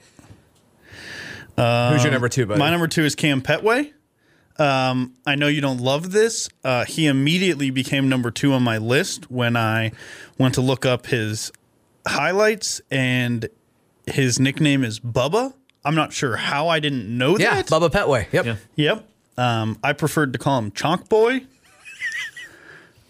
Who's 1.58 2.04
your 2.04 2.12
number 2.12 2.30
two, 2.30 2.46
buddy? 2.46 2.60
My 2.60 2.70
number 2.70 2.88
two 2.88 3.04
is 3.04 3.16
Kam 3.16 3.42
Pettway. 3.42 3.92
Um, 4.60 5.14
I 5.26 5.36
know 5.36 5.48
you 5.48 5.62
don't 5.62 5.80
love 5.80 6.12
this. 6.12 6.50
Uh, 6.64 6.86
he 6.86 7.08
immediately 7.08 7.70
became 7.70 8.10
number 8.10 8.32
two 8.32 8.54
on 8.54 8.64
my 8.64 8.78
list 8.78 9.30
when 9.30 9.56
I 9.56 9.92
went 10.38 10.56
to 10.56 10.62
look 10.62 10.86
up 10.86 11.08
his 11.08 11.52
highlights, 12.08 12.82
and 12.90 13.50
his 14.06 14.40
nickname 14.40 14.84
is 14.84 15.00
Bubba. 15.00 15.54
I'm 15.84 15.96
not 15.96 16.12
sure 16.14 16.36
how 16.36 16.68
I 16.68 16.80
didn't 16.80 17.16
know 17.16 17.38
yeah, 17.38 17.56
that. 17.56 17.68
Bubba 17.68 17.90
Pettway. 17.90 18.32
Yep. 18.32 18.46
Yeah. 18.46 18.56
Yep. 18.76 19.10
Um, 19.38 19.78
I 19.84 19.94
preferred 19.94 20.34
to 20.34 20.40
call 20.40 20.58
him 20.60 20.72
Chonk 20.72 21.10
Boy. 21.10 21.42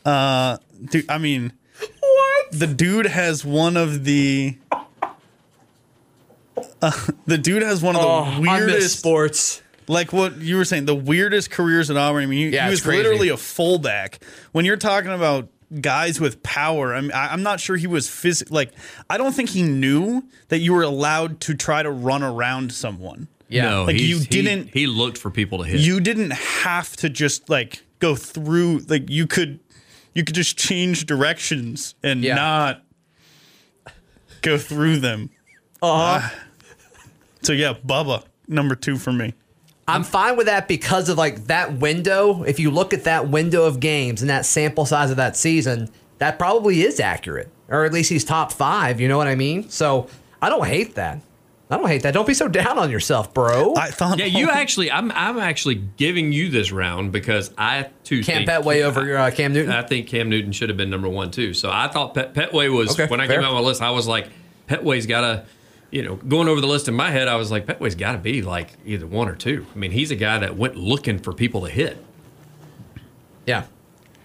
Uh, 0.06 0.58
dude, 0.90 1.10
I 1.10 1.18
mean, 1.18 1.54
what? 2.00 2.52
The 2.52 2.68
dude 2.68 3.06
has 3.08 3.44
one 3.46 3.78
of 3.78 4.04
the. 4.04 4.58
Uh, 6.82 6.92
the 7.26 7.38
dude 7.38 7.63
has 7.63 7.82
one 7.82 7.96
of 7.96 8.02
the 8.02 8.08
Oh, 8.08 8.40
weirdest 8.42 9.00
sports. 9.00 9.62
like 9.88 10.12
what 10.13 10.38
you 10.38 10.58
were 10.58 10.66
saying, 10.66 10.86
the 10.86 10.96
weirdest 10.96 11.50
careers 11.52 11.90
at 11.90 11.98
Auburn. 11.98 12.24
I 12.24 12.26
mean, 12.26 12.50
he, 12.50 12.56
Yeah, 12.56 12.66
he 12.66 12.72
was 12.72 12.82
crazy. 12.82 12.98
literally 13.04 13.30
a 13.30 13.38
fullback. 13.38 14.24
When 14.52 14.63
you're 14.66 14.78
talking 14.78 15.12
about 15.12 15.50
guys 15.82 16.20
with 16.20 16.42
power, 16.44 16.94
I 16.96 17.02
mean, 17.02 17.12
I, 17.12 17.32
I'm 17.34 17.44
not 17.44 17.60
sure 17.60 17.76
he 17.78 17.88
was 17.88 18.08
phys- 18.08 18.52
like. 18.52 18.72
I 19.10 19.18
don't 19.18 19.34
think 19.34 19.50
he 19.50 19.63
knew 19.63 20.24
that 20.50 20.60
you 20.60 20.74
were 20.74 20.84
allowed 20.84 21.40
to 21.42 21.54
try 21.56 21.82
to 21.84 21.92
run 21.92 22.22
around 22.24 22.72
someone. 22.72 23.28
Yeah. 23.50 23.70
No, 23.70 23.84
Like, 23.86 24.00
you 24.00 24.20
didn't- 24.20 24.70
He, 24.74 24.88
looked 24.88 25.18
for 25.18 25.30
people 25.32 25.60
to 25.60 25.64
hit. 25.64 25.80
You 25.80 26.00
didn't 26.00 26.32
have 26.32 26.96
to 26.98 27.10
just 27.10 27.50
like 27.50 27.84
go 28.00 28.16
through. 28.16 28.80
Like 28.88 29.10
you 29.10 29.26
could, 29.28 29.60
you 30.14 30.24
could 30.24 30.36
just 30.36 30.58
change 30.58 31.06
directions 31.06 31.96
and 32.04 32.24
Yeah. 32.24 32.36
not 32.36 32.84
go 34.42 34.58
through 34.58 34.98
them. 35.00 35.30
Uh-huh. 35.82 36.30
So 37.44 37.54
yeah, 37.54 37.74
Bubba 37.86 38.24
number 38.48 38.76
two 38.76 38.98
for 38.98 39.12
me. 39.14 39.34
I'm 39.88 40.04
fine 40.04 40.36
with 40.36 40.48
that 40.48 40.68
because 40.68 41.08
of 41.08 41.18
like 41.18 41.46
that 41.48 41.74
window. 41.78 42.44
If 42.44 42.60
you 42.60 42.72
look 42.72 42.94
at 42.94 43.06
that 43.06 43.30
window 43.30 43.64
of 43.64 43.80
games 43.80 44.22
and 44.22 44.30
that 44.30 44.46
sample 44.46 44.86
size 44.86 45.12
of 45.12 45.18
that 45.18 45.38
season, 45.38 45.90
that 46.18 46.38
probably 46.38 46.82
is 46.82 47.00
accurate, 47.00 47.50
or 47.70 47.86
at 47.86 47.94
least 47.94 48.10
he's 48.10 48.26
top 48.26 48.52
five. 48.52 49.00
You 49.00 49.08
know 49.08 49.18
what 49.18 49.28
I 49.28 49.36
mean? 49.36 49.70
So 49.70 50.10
I 50.42 50.50
don't 50.50 50.66
hate 50.66 50.96
that. 50.96 51.22
I 51.69 51.75
don't 51.77 51.88
hate 51.88 52.03
that. 52.03 52.13
Don't 52.13 52.25
be 52.25 52.34
so 52.34 52.47
down 52.47 52.77
on 52.77 52.89
yourself, 52.89 53.34
bro. 53.34 53.73
I 53.75 53.91
thought. 53.91 54.19
yeah, 54.19 54.25
you 54.25 54.49
actually. 54.49 54.89
I'm. 54.89 55.12
I'm 55.12 55.38
actually 55.38 55.75
giving 55.75 56.32
you 56.32 56.49
this 56.49 56.71
round 56.71 57.12
because 57.12 57.51
I 57.58 57.89
too 58.06 58.23
Cam 58.23 58.45
think 58.45 58.49
Pettway 58.49 58.84
over 58.84 59.17
uh, 59.17 59.32
Cam 59.32 59.51
Newton. 59.51 59.73
I 59.73 59.82
think 59.82 60.08
Cam 60.08 60.30
Newton 60.30 60.53
should 60.53 60.69
have 60.69 60.77
been 60.77 60.89
number 60.89 61.10
one 61.10 61.30
too. 61.30 61.53
So 61.53 61.69
I 61.69 61.89
thought 61.89 62.13
Pet, 62.13 62.34
Pettway 62.34 62.73
was 62.73 62.91
Okay, 62.97 63.08
when 63.10 63.19
I 63.19 63.27
fair. 63.27 63.38
came 63.41 63.45
out 63.45 63.53
my 63.53 63.60
list. 63.60 63.82
I 63.82 63.89
was 63.89 64.08
like, 64.08 64.30
Pettway's 64.69 65.06
got 65.08 65.21
to, 65.21 65.45
you 65.91 66.03
know, 66.03 66.15
going 66.15 66.47
over 66.47 66.62
the 66.62 66.67
list 66.67 66.88
in 66.88 66.93
my 66.93 67.12
head. 67.12 67.27
I 67.27 67.36
was 67.36 67.51
like, 67.51 67.65
Pettway's 67.65 67.95
got 67.95 68.13
to 68.13 68.17
be 68.19 68.41
like 68.41 68.69
either 68.86 69.06
one 69.06 69.27
or 69.27 69.36
two. 69.36 69.65
I 69.75 69.77
mean, 69.77 69.91
he's 69.91 70.10
a 70.10 70.15
guy 70.15 70.38
that 70.39 70.56
went 70.56 70.77
looking 70.77 71.19
for 71.19 71.34
people 71.34 71.65
to 71.65 71.69
hit. 71.69 71.97
Yeah. 73.45 73.65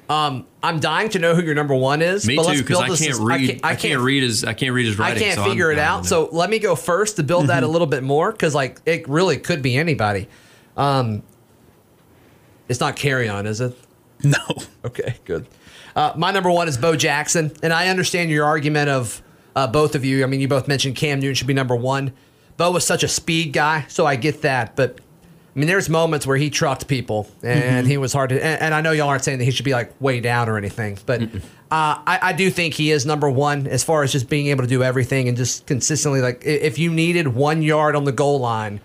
Um, 0.08 0.46
I'm 0.62 0.80
dying 0.80 1.08
to 1.10 1.18
know 1.18 1.34
who 1.34 1.42
your 1.42 1.54
number 1.54 1.74
one 1.74 2.02
is. 2.02 2.26
Me 2.26 2.36
but 2.36 2.46
let's 2.46 2.58
too, 2.58 2.64
because 2.64 2.80
I 2.80 2.88
this 2.88 3.00
can't 3.00 3.12
as- 3.12 3.20
read. 3.20 3.60
I 3.62 3.74
can't, 3.76 4.00
read 4.02 4.22
his. 4.22 4.44
I 4.44 4.52
can't 4.52 4.72
read 4.74 4.86
his 4.86 4.98
writing. 4.98 5.22
I 5.22 5.26
can't 5.26 5.36
so 5.36 5.44
I'm 5.44 5.50
figure 5.50 5.70
it 5.70 5.78
out. 5.78 6.04
So 6.06 6.28
let 6.32 6.50
me 6.50 6.58
go 6.58 6.74
first 6.74 7.16
to 7.16 7.22
build 7.22 7.46
that 7.46 7.62
a 7.62 7.68
little 7.74 7.86
bit 7.86 8.02
more 8.02 8.30
because 8.32 8.54
like 8.54 8.80
it 8.84 9.08
really 9.08 9.38
could 9.38 9.62
be 9.62 9.76
anybody. 9.76 10.28
Um, 10.76 11.22
it's 12.68 12.80
not 12.80 12.96
carry 12.96 13.28
on, 13.28 13.46
is 13.46 13.60
it? 13.60 13.76
no. 14.22 14.38
Okay, 14.84 15.14
good. 15.24 15.46
Uh, 15.94 16.12
my 16.16 16.32
number 16.32 16.50
one 16.50 16.66
is 16.66 16.76
Bo 16.76 16.96
Jackson, 16.96 17.52
and 17.62 17.72
I 17.72 17.86
understand 17.86 18.30
your 18.30 18.44
argument 18.44 18.88
of 18.90 19.22
uh, 19.54 19.68
both 19.68 19.94
of 19.94 20.04
you. 20.04 20.24
I 20.24 20.26
mean, 20.26 20.40
you 20.40 20.48
both 20.48 20.66
mentioned 20.66 20.96
Cam 20.96 21.20
Newton 21.20 21.36
should 21.36 21.46
be 21.46 21.54
number 21.54 21.76
one. 21.76 22.12
Bo 22.56 22.72
was 22.72 22.84
such 22.84 23.04
a 23.04 23.08
speed 23.08 23.52
guy, 23.52 23.84
so 23.88 24.04
I 24.04 24.16
get 24.16 24.42
that. 24.42 24.74
But 24.74 24.98
I 25.54 25.58
mean, 25.58 25.68
there's 25.68 25.90
moments 25.90 26.26
where 26.26 26.38
he 26.38 26.48
trucked 26.48 26.88
people, 26.88 27.28
and 27.42 27.86
he 27.86 27.98
was 27.98 28.14
hard 28.14 28.30
to. 28.30 28.42
And, 28.42 28.62
and 28.62 28.74
I 28.74 28.80
know 28.80 28.92
y'all 28.92 29.08
aren't 29.08 29.22
saying 29.22 29.38
that 29.38 29.44
he 29.44 29.50
should 29.50 29.66
be 29.66 29.72
like 29.72 29.92
way 30.00 30.20
down 30.20 30.48
or 30.48 30.56
anything, 30.56 30.98
but 31.04 31.22
uh, 31.22 31.28
I, 31.70 32.18
I 32.22 32.32
do 32.32 32.50
think 32.50 32.72
he 32.72 32.90
is 32.90 33.04
number 33.04 33.28
one 33.28 33.66
as 33.66 33.84
far 33.84 34.02
as 34.02 34.12
just 34.12 34.30
being 34.30 34.46
able 34.46 34.62
to 34.62 34.68
do 34.68 34.82
everything 34.82 35.28
and 35.28 35.36
just 35.36 35.66
consistently. 35.66 36.22
Like, 36.22 36.42
if 36.44 36.78
you 36.78 36.90
needed 36.90 37.28
one 37.28 37.60
yard 37.62 37.96
on 37.96 38.04
the 38.04 38.12
goal 38.12 38.40
line. 38.40 38.80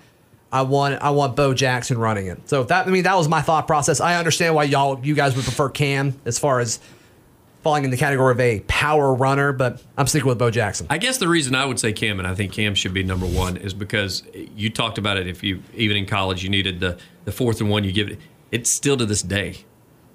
I 0.49 0.62
want 0.62 1.01
I 1.01 1.10
want 1.10 1.36
Bo 1.36 1.53
Jackson 1.53 1.97
running 1.97 2.27
it. 2.27 2.47
So 2.47 2.63
that 2.63 2.88
I 2.88 2.89
mean 2.89 3.03
that 3.03 3.17
was 3.17 3.27
my 3.27 3.41
thought 3.41 3.67
process. 3.67 3.99
I 3.99 4.15
understand 4.15 4.56
why 4.56 4.63
y'all 4.63 4.97
you 5.06 5.13
guys 5.13 5.36
would 5.36 5.43
prefer 5.43 5.67
Cam 5.67 6.17
as 6.23 6.39
far 6.39 6.62
as 6.62 6.80
falling 7.67 7.84
in 7.84 7.91
the 7.91 7.97
category 7.97 8.32
of 8.32 8.39
a 8.39 8.62
power 8.62 9.13
runner, 9.13 9.51
but 9.51 9.84
I'm 9.97 10.08
sticking 10.08 10.25
with 10.30 10.38
Bo 10.39 10.49
Jackson. 10.49 10.88
I 10.89 10.97
guess 10.99 11.17
the 11.17 11.27
reason 11.27 11.53
I 11.53 11.65
would 11.65 11.77
say 11.82 11.91
Cam 11.91 12.17
and 12.17 12.25
I 12.25 12.34
think 12.34 12.53
Cam 12.53 12.75
should 12.75 12.93
be 12.93 13.03
number 13.03 13.25
one 13.25 13.58
is 13.58 13.73
because 13.73 14.23
you 14.34 14.69
talked 14.69 14.97
about 14.97 15.17
it. 15.17 15.27
If 15.27 15.43
you 15.43 15.62
even 15.75 15.97
in 15.97 16.06
college 16.06 16.45
you 16.45 16.49
needed 16.49 16.80
the 16.80 16.97
the 17.25 17.34
fourth 17.34 17.60
and 17.60 17.69
one, 17.69 17.84
you 17.84 17.91
give 17.91 18.08
it. 18.08 18.19
It's 18.53 18.69
still 18.69 18.95
to 18.95 19.06
this 19.06 19.21
day. 19.21 19.65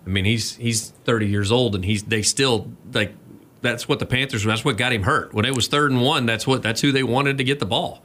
I 0.07 0.09
mean, 0.09 0.25
he's 0.25 0.57
he's 0.57 0.88
30 1.05 1.27
years 1.27 1.53
old 1.53 1.75
and 1.75 1.85
he's 1.85 2.05
they 2.05 2.23
still 2.23 2.73
like 2.95 3.12
that's 3.61 3.87
what 3.87 3.99
the 3.99 4.07
Panthers. 4.07 4.45
That's 4.45 4.65
what 4.65 4.79
got 4.79 4.95
him 4.95 5.03
hurt 5.03 5.35
when 5.35 5.45
it 5.45 5.55
was 5.55 5.69
third 5.69 5.91
and 5.91 6.01
one. 6.01 6.25
That's 6.25 6.47
what 6.47 6.62
that's 6.62 6.81
who 6.81 6.91
they 6.91 7.03
wanted 7.03 7.37
to 7.37 7.45
get 7.45 7.59
the 7.59 7.67
ball. 7.67 8.03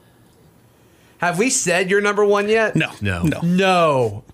Have 1.20 1.40
we 1.40 1.50
said 1.50 1.90
you're 1.90 2.02
number 2.02 2.26
one 2.26 2.50
yet? 2.50 2.76
No, 2.76 2.92
No. 3.00 3.24
no. 3.24 3.40
No. 3.42 4.24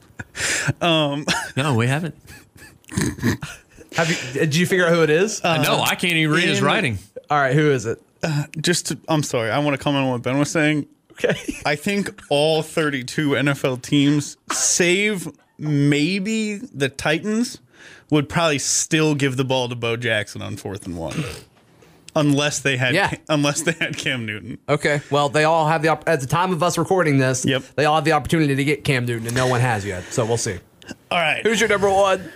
Um, 0.82 1.26
no, 1.56 1.76
we 1.76 1.86
haven't. 1.86 2.16
Have 3.96 4.10
you? 4.10 4.16
Uh, 4.42 4.46
did 4.46 4.56
you 4.56 4.66
figure 4.66 4.86
out 4.86 4.92
who 4.94 5.04
it 5.04 5.10
is? 5.10 5.42
Uh, 5.44 5.62
no, 5.62 5.80
I 5.80 5.96
can't 5.96 6.14
even 6.14 6.34
read 6.36 6.48
his 6.48 6.62
writing. 6.62 6.98
All 7.30 7.38
right, 7.40 7.54
who 7.56 7.72
is 7.72 7.86
it? 7.86 8.02
Uh, 8.22 8.46
just, 8.62 8.88
to, 8.88 8.98
I'm 9.08 9.24
sorry. 9.24 9.52
I 9.52 9.60
want 9.60 9.78
to 9.78 9.84
comment 9.84 10.06
on 10.06 10.12
what 10.12 10.22
Ben 10.22 10.38
was 10.40 10.50
saying. 10.52 10.88
Okay. 11.12 11.36
I 11.66 11.76
think 11.76 12.22
all 12.30 12.62
32 12.64 13.32
NFL 13.32 13.82
teams, 13.82 14.38
save 14.52 15.28
maybe 15.58 16.56
the 16.58 16.90
Titans, 16.90 17.60
would 18.10 18.30
probably 18.30 18.60
still 18.60 19.14
give 19.16 19.38
the 19.38 19.44
ball 19.44 19.70
to 19.70 19.76
Bo 19.76 19.96
Jackson 19.98 20.42
on 20.42 20.56
fourth 20.58 20.86
and 20.86 20.98
one, 20.98 21.22
unless 22.16 22.60
they 22.60 22.78
had 22.78 22.94
Yeah. 22.94 23.12
unless 23.30 23.62
they 23.62 23.72
had 23.74 23.98
Cam 23.98 24.26
Newton. 24.26 24.58
Okay. 24.70 25.02
Well, 25.12 25.30
they 25.30 25.44
all 25.44 25.68
have 25.68 25.82
the 25.82 25.90
op- 25.90 26.08
at 26.08 26.20
the 26.22 26.28
time 26.28 26.52
of 26.52 26.62
us 26.64 26.78
recording 26.78 27.18
this. 27.18 27.46
Yep. 27.46 27.64
They 27.76 27.86
all 27.86 27.96
have 27.96 28.06
the 28.06 28.12
opportunity 28.14 28.56
to 28.56 28.64
get 28.64 28.84
Cam 28.84 29.06
Newton, 29.06 29.28
and 29.28 29.36
no 29.36 29.48
one 29.48 29.62
has 29.62 29.86
yet. 29.86 30.04
So 30.06 30.26
we'll 30.26 30.38
see. 30.38 30.58
All 31.12 31.20
right, 31.20 31.42
Who's 31.44 31.60
your 31.60 31.70
number 31.70 31.90
one? 31.90 32.30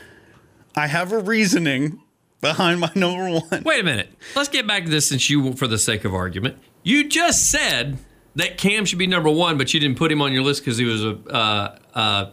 I 0.78 0.88
have 0.88 1.12
a 1.12 1.20
reasoning 1.20 2.02
behind 2.40 2.80
my 2.80 2.92
number 2.96 3.30
one. 3.30 3.64
Wait 3.64 3.80
a 3.82 3.84
minute. 3.84 4.10
Let's 4.36 4.50
get 4.50 4.68
back 4.68 4.86
to 4.86 4.90
this 4.90 5.10
since 5.10 5.30
you, 5.30 5.54
for 5.54 5.68
the 5.68 5.78
sake 5.78 6.06
of 6.06 6.14
argument, 6.14 6.58
you 6.84 7.10
just 7.10 7.50
said 7.52 7.98
that 8.36 8.58
Cam 8.58 8.86
should 8.86 9.00
be 9.00 9.08
number 9.08 9.30
one, 9.30 9.58
but 9.58 9.74
you 9.74 9.80
didn't 9.80 9.98
put 9.98 10.12
him 10.12 10.22
on 10.22 10.32
your 10.32 10.44
list 10.44 10.62
because 10.64 10.78
he 10.78 10.86
was 10.86 11.04
a 11.04 11.18
uh, 11.30 11.78
uh, 11.96 12.30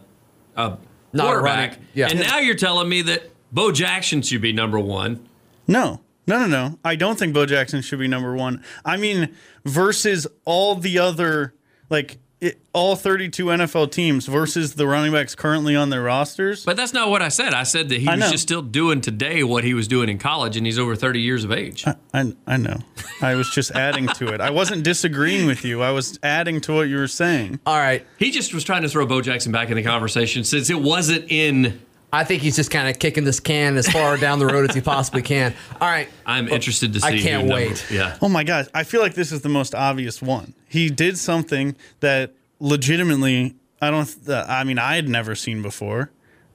a 0.55 0.77
Not 1.11 1.25
quarterback. 1.25 1.71
running- 1.71 1.85
yeah. 1.95 2.07
And 2.09 2.19
now 2.19 2.37
you're 2.39 2.55
telling 2.55 2.87
me 2.87 3.01
that 3.01 3.31
Bo 3.51 3.71
Jackson 3.71 4.21
should 4.21 4.41
be 4.41 4.53
number 4.53 4.79
one. 4.79 5.27
No, 5.67 6.01
no, 6.27 6.39
no, 6.39 6.45
no. 6.47 6.79
I 6.85 6.95
don't 6.95 7.17
think 7.17 7.33
Bo 7.33 7.45
Jackson 7.47 7.81
should 7.81 7.99
be 7.99 8.07
number 8.07 8.35
one. 8.35 8.63
I 8.85 8.97
mean, 8.97 9.33
versus 9.65 10.27
all 10.45 10.75
the 10.75 10.99
other, 10.99 11.55
like, 11.89 12.19
it, 12.41 12.59
all 12.73 12.95
32 12.95 13.45
NFL 13.45 13.91
teams 13.91 14.25
versus 14.25 14.75
the 14.75 14.85
running 14.85 15.13
backs 15.13 15.35
currently 15.35 15.75
on 15.75 15.89
their 15.89 16.01
rosters. 16.03 16.65
But 16.65 16.75
that's 16.77 16.93
not 16.93 17.09
what 17.09 17.21
I 17.21 17.29
said. 17.29 17.53
I 17.53 17.63
said 17.63 17.89
that 17.89 18.01
he 18.01 18.07
I 18.07 18.15
was 18.15 18.19
know. 18.19 18.31
just 18.31 18.43
still 18.43 18.61
doing 18.61 19.01
today 19.01 19.43
what 19.43 19.63
he 19.63 19.73
was 19.73 19.87
doing 19.87 20.09
in 20.09 20.17
college, 20.17 20.57
and 20.57 20.65
he's 20.65 20.77
over 20.77 20.95
30 20.95 21.21
years 21.21 21.43
of 21.43 21.51
age. 21.51 21.85
I, 22.13 22.33
I 22.45 22.57
know. 22.57 22.79
I 23.21 23.35
was 23.35 23.49
just 23.49 23.71
adding 23.71 24.07
to 24.07 24.33
it. 24.33 24.41
I 24.41 24.49
wasn't 24.49 24.83
disagreeing 24.83 25.47
with 25.47 25.63
you. 25.63 25.81
I 25.81 25.91
was 25.91 26.19
adding 26.23 26.61
to 26.61 26.73
what 26.73 26.89
you 26.89 26.97
were 26.97 27.07
saying. 27.07 27.59
All 27.65 27.77
right. 27.77 28.05
He 28.19 28.31
just 28.31 28.53
was 28.53 28.63
trying 28.63 28.81
to 28.81 28.89
throw 28.89 29.05
Bo 29.05 29.21
Jackson 29.21 29.51
back 29.51 29.69
in 29.69 29.75
the 29.75 29.83
conversation 29.83 30.43
since 30.43 30.69
it 30.69 30.81
wasn't 30.81 31.31
in. 31.31 31.81
I 32.13 32.23
think 32.23 32.41
he's 32.41 32.55
just 32.55 32.71
kind 32.71 32.87
of 32.87 32.97
kicking 32.99 33.23
this 33.25 33.39
can 33.39 33.75
as 33.77 33.89
far 33.89 34.15
down 34.17 34.39
the 34.39 34.45
road 34.45 34.69
as 34.69 34.75
he 34.75 34.81
possibly 34.81 35.21
can. 35.21 35.53
All 35.81 35.89
right. 35.89 36.07
I'm 36.25 36.47
interested 36.47 36.93
to 36.93 37.01
see. 37.01 37.07
I 37.07 37.19
can't 37.19 37.47
number- 37.47 37.55
wait. 37.55 37.85
Yeah. 37.91 38.17
Oh 38.21 38.29
my 38.29 38.43
gosh. 38.43 38.67
I 38.73 38.83
feel 38.83 39.01
like 39.01 39.15
this 39.15 39.31
is 39.31 39.41
the 39.41 39.49
most 39.49 39.75
obvious 39.75 40.21
one. 40.21 40.53
He 40.69 40.89
did 40.89 41.17
something 41.17 41.75
that 41.99 42.33
legitimately, 42.59 43.55
I 43.81 43.91
don't, 43.91 44.09
uh, 44.29 44.45
I 44.47 44.63
mean, 44.63 44.79
I 44.79 44.95
had 44.95 45.09
never 45.09 45.35
seen 45.35 45.61
before. 45.61 46.11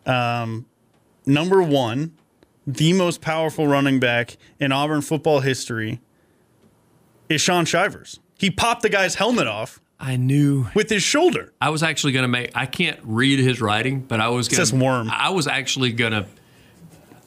Um, 0.07 0.67
number 1.27 1.63
one, 1.63 2.13
the 2.67 2.93
most 2.95 3.21
powerful 3.21 3.67
running 3.67 4.01
back 4.01 4.37
in 4.59 4.73
Auburn 4.73 5.03
football 5.03 5.41
history 5.41 6.01
is 7.29 7.41
Shaun 7.41 7.65
Shivers. 7.65 8.19
He 8.39 8.51
popped 8.51 8.83
the 8.83 8.89
guy's 8.89 9.17
helmet 9.17 9.47
off 9.47 9.81
I 10.01 10.17
knew. 10.17 10.67
with 10.75 10.89
his 10.89 11.03
shoulder. 11.03 11.53
I 11.61 11.71
was 11.71 11.83
actually 11.83 12.13
going 12.13 12.23
to 12.23 12.29
make. 12.29 12.57
I 12.57 12.67
can't 12.67 12.99
read 13.03 13.39
his 13.39 13.61
writing, 13.61 14.01
but 14.01 14.21
I 14.21 14.29
was 14.29 14.49
going 14.49 14.57
says 14.57 14.73
worm. 14.73 15.11
I 15.11 15.31
was 15.31 15.47
actually 15.47 15.93
going 15.93 16.13
to. 16.13 16.27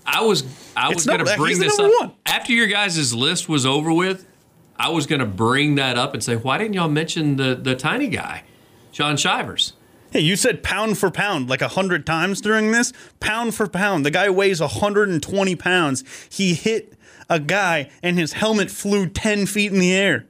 I 0.06 0.24
was. 0.24 0.44
I 0.76 0.90
was 0.90 1.06
going 1.06 1.24
to 1.24 1.36
bring 1.38 1.60
this 1.60 1.78
up 1.80 1.92
one. 2.00 2.12
after 2.26 2.52
your 2.52 2.68
guys' 2.68 3.14
list 3.14 3.48
was 3.48 3.66
over 3.66 3.94
with. 3.94 4.28
I 4.76 4.90
was 4.90 5.06
going 5.06 5.20
to 5.20 5.28
bring 5.28 5.76
that 5.76 5.98
up 5.98 6.16
and 6.16 6.24
say, 6.24 6.36
why 6.36 6.58
didn't 6.58 6.74
y'all 6.74 6.90
mention 6.90 7.36
the 7.36 7.54
the 7.56 7.76
tiny 7.76 8.08
guy, 8.08 8.44
Shaun 8.92 9.18
Shivers? 9.18 9.74
Hey, 10.10 10.20
you 10.20 10.36
said 10.36 10.62
pound 10.62 10.98
for 10.98 11.10
pound 11.10 11.50
like 11.50 11.62
a 11.62 11.70
hundred 11.70 12.06
times 12.06 12.42
during 12.42 12.72
this. 12.72 12.92
Pound 13.20 13.56
for 13.56 13.68
pound. 13.68 14.06
The 14.06 14.12
guy 14.12 14.30
weighs 14.30 14.62
120 14.62 15.56
pounds. 15.56 16.04
He 16.30 16.54
hit 16.54 16.94
a 17.30 17.40
guy 17.40 17.90
and 18.04 18.18
his 18.18 18.34
helmet 18.34 18.70
flew 18.70 19.08
10 19.08 19.48
feet 19.48 19.72
in 19.72 19.80
the 19.80 19.92
air. 19.92 20.26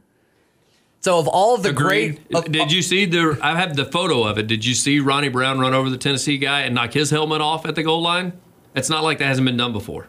So 1.03 1.19
of 1.19 1.27
all 1.27 1.53
of 1.55 1.63
the 1.63 1.69
Agreed. 1.71 2.21
great, 2.29 2.35
of- 2.45 2.49
Did 2.49 2.71
you 2.71 2.81
see 2.81 3.03
the? 3.05 3.37
I 3.41 3.57
have 3.59 3.75
the 3.75 3.83
photo 3.83 4.23
of 4.23 4.37
it. 4.37 4.47
Did 4.47 4.63
you 4.63 4.73
see 4.73 5.01
Ronnie 5.01 5.27
Brown 5.27 5.59
run 5.59 5.73
over 5.73 5.89
the 5.89 5.97
Tennessee 5.97 6.37
guy 6.37 6.61
and 6.61 6.73
knock 6.73 6.93
his 6.93 7.09
helmet 7.09 7.41
off 7.41 7.65
at 7.65 7.75
the 7.75 7.83
goal 7.83 8.01
line? 8.01 8.31
It's 8.73 8.89
not 8.89 9.03
like 9.03 9.17
that 9.17 9.25
hasn't 9.25 9.45
been 9.45 9.57
done 9.57 9.73
before. 9.73 10.07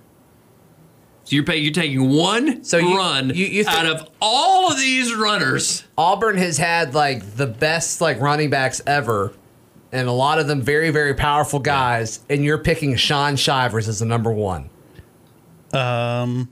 So 1.25 1.35
you're 1.35 1.45
pay, 1.45 1.57
you're 1.59 1.73
taking 1.73 2.11
one 2.11 2.63
So 2.63 2.77
you- 2.79 2.97
run 2.97 3.31
you- 3.35 3.47
you 3.47 3.65
think- 3.65 3.77
out 3.77 3.87
of 3.87 4.09
all 4.23 4.71
of 4.71 4.79
these 4.79 5.13
runners. 5.13 5.83
Auburn 5.99 6.37
has 6.37 6.59
had 6.59 6.95
like 6.95 7.37
the 7.37 7.47
best 7.49 8.01
like 8.01 8.21
running 8.21 8.51
backs 8.51 8.81
ever, 8.87 9.33
and 9.91 10.07
a 10.07 10.13
lot 10.13 10.39
of 10.39 10.47
them 10.47 10.63
very 10.63 10.91
very 10.91 11.15
powerful 11.15 11.59
guys. 11.59 12.21
And 12.31 12.45
you're 12.45 12.59
picking 12.59 12.95
Shaun 12.95 13.35
Shivers 13.35 13.89
as 13.89 13.99
the 13.99 14.05
number 14.05 14.31
one. 14.31 14.71
Um, 15.73 16.51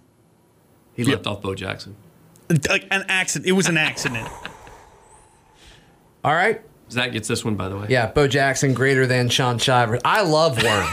He 0.95 1.05
left 1.05 1.29
off 1.29 1.43
Bo 1.43 1.55
Jackson. 1.55 1.95
Like 2.69 2.87
an 2.91 3.05
accident. 3.09 3.49
It 3.49 3.53
was 3.53 3.69
an 3.69 3.77
accident. 3.77 4.29
All 6.25 6.35
right. 6.35 6.61
Zac 6.91 7.13
gets 7.13 7.27
this 7.29 7.45
one, 7.45 7.57
by 7.57 7.69
the 7.69 7.77
way. 7.77 7.87
Yeah, 7.89 8.07
Bo 8.11 8.29
Jackson 8.29 8.75
greater 8.75 9.07
than 9.07 9.29
Shaun 9.29 9.59
Shivers. 9.59 10.01
I 10.05 10.23
love 10.23 10.63
Worm. 10.63 10.87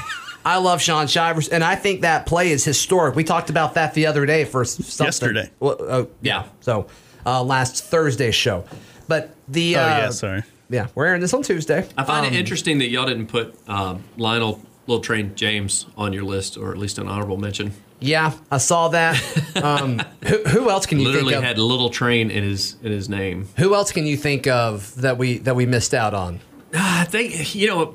I 0.45 0.57
love 0.57 0.81
Shaun 0.81 1.07
Shivers, 1.07 1.49
and 1.49 1.63
I 1.63 1.75
think 1.75 2.01
that 2.01 2.25
play 2.25 2.51
is 2.51 2.63
historic. 2.63 3.15
We 3.15 3.25
talked 3.25 3.49
about 3.49 3.73
that 3.73 3.93
the 3.93 4.05
other 4.07 4.25
day 4.25 4.45
for 4.45 4.61
s- 4.61 4.71
something. 4.85 5.05
Yesterday. 5.07 5.49
Well, 5.59 5.77
uh, 5.85 6.05
yeah. 6.21 6.45
So 6.61 6.87
uh, 7.25 7.43
last 7.43 7.83
Thursday's 7.83 8.35
show, 8.35 8.63
but 9.09 9.35
the 9.49 9.75
oh 9.75 9.81
uh, 9.81 9.87
yeah, 9.87 10.09
sorry. 10.11 10.43
yeah, 10.69 10.87
we're 10.95 11.07
airing 11.07 11.19
this 11.21 11.33
on 11.33 11.43
Tuesday. 11.43 11.85
I 11.97 12.03
find 12.05 12.25
Um, 12.25 12.33
it 12.33 12.37
interesting 12.39 12.77
that 12.79 12.87
y'all 12.89 13.05
didn't 13.05 13.27
put 13.27 13.53
um, 13.67 14.01
Lionel 14.15 14.61
Little 14.87 15.03
Train 15.03 15.35
James 15.35 15.85
on 15.97 16.13
your 16.13 16.23
list, 16.23 16.55
or 16.57 16.71
at 16.71 16.77
least 16.77 16.97
an 16.97 17.09
honorable 17.09 17.37
mention. 17.37 17.73
Yeah, 17.99 18.33
I 18.49 18.57
saw 18.57 18.89
that. 18.89 19.21
Um, 19.59 19.99
who, 20.25 20.41
who 20.43 20.69
else 20.69 20.85
can 20.85 20.99
you 20.99 21.07
Literally 21.07 21.33
think 21.33 21.39
of? 21.39 21.43
had 21.43 21.57
Little 21.57 21.89
Train 21.89 22.31
in 22.31 22.43
his 22.43 22.77
in 22.81 22.93
his 22.93 23.09
name. 23.09 23.49
Who 23.57 23.75
else 23.75 23.91
can 23.91 24.05
you 24.05 24.15
think 24.15 24.47
of 24.47 24.95
that 25.01 25.17
we 25.17 25.39
that 25.39 25.55
we 25.55 25.65
missed 25.65 25.93
out 25.93 26.13
on? 26.13 26.39
Uh, 26.73 26.77
I 27.01 27.03
think 27.03 27.55
you 27.55 27.67
know 27.67 27.93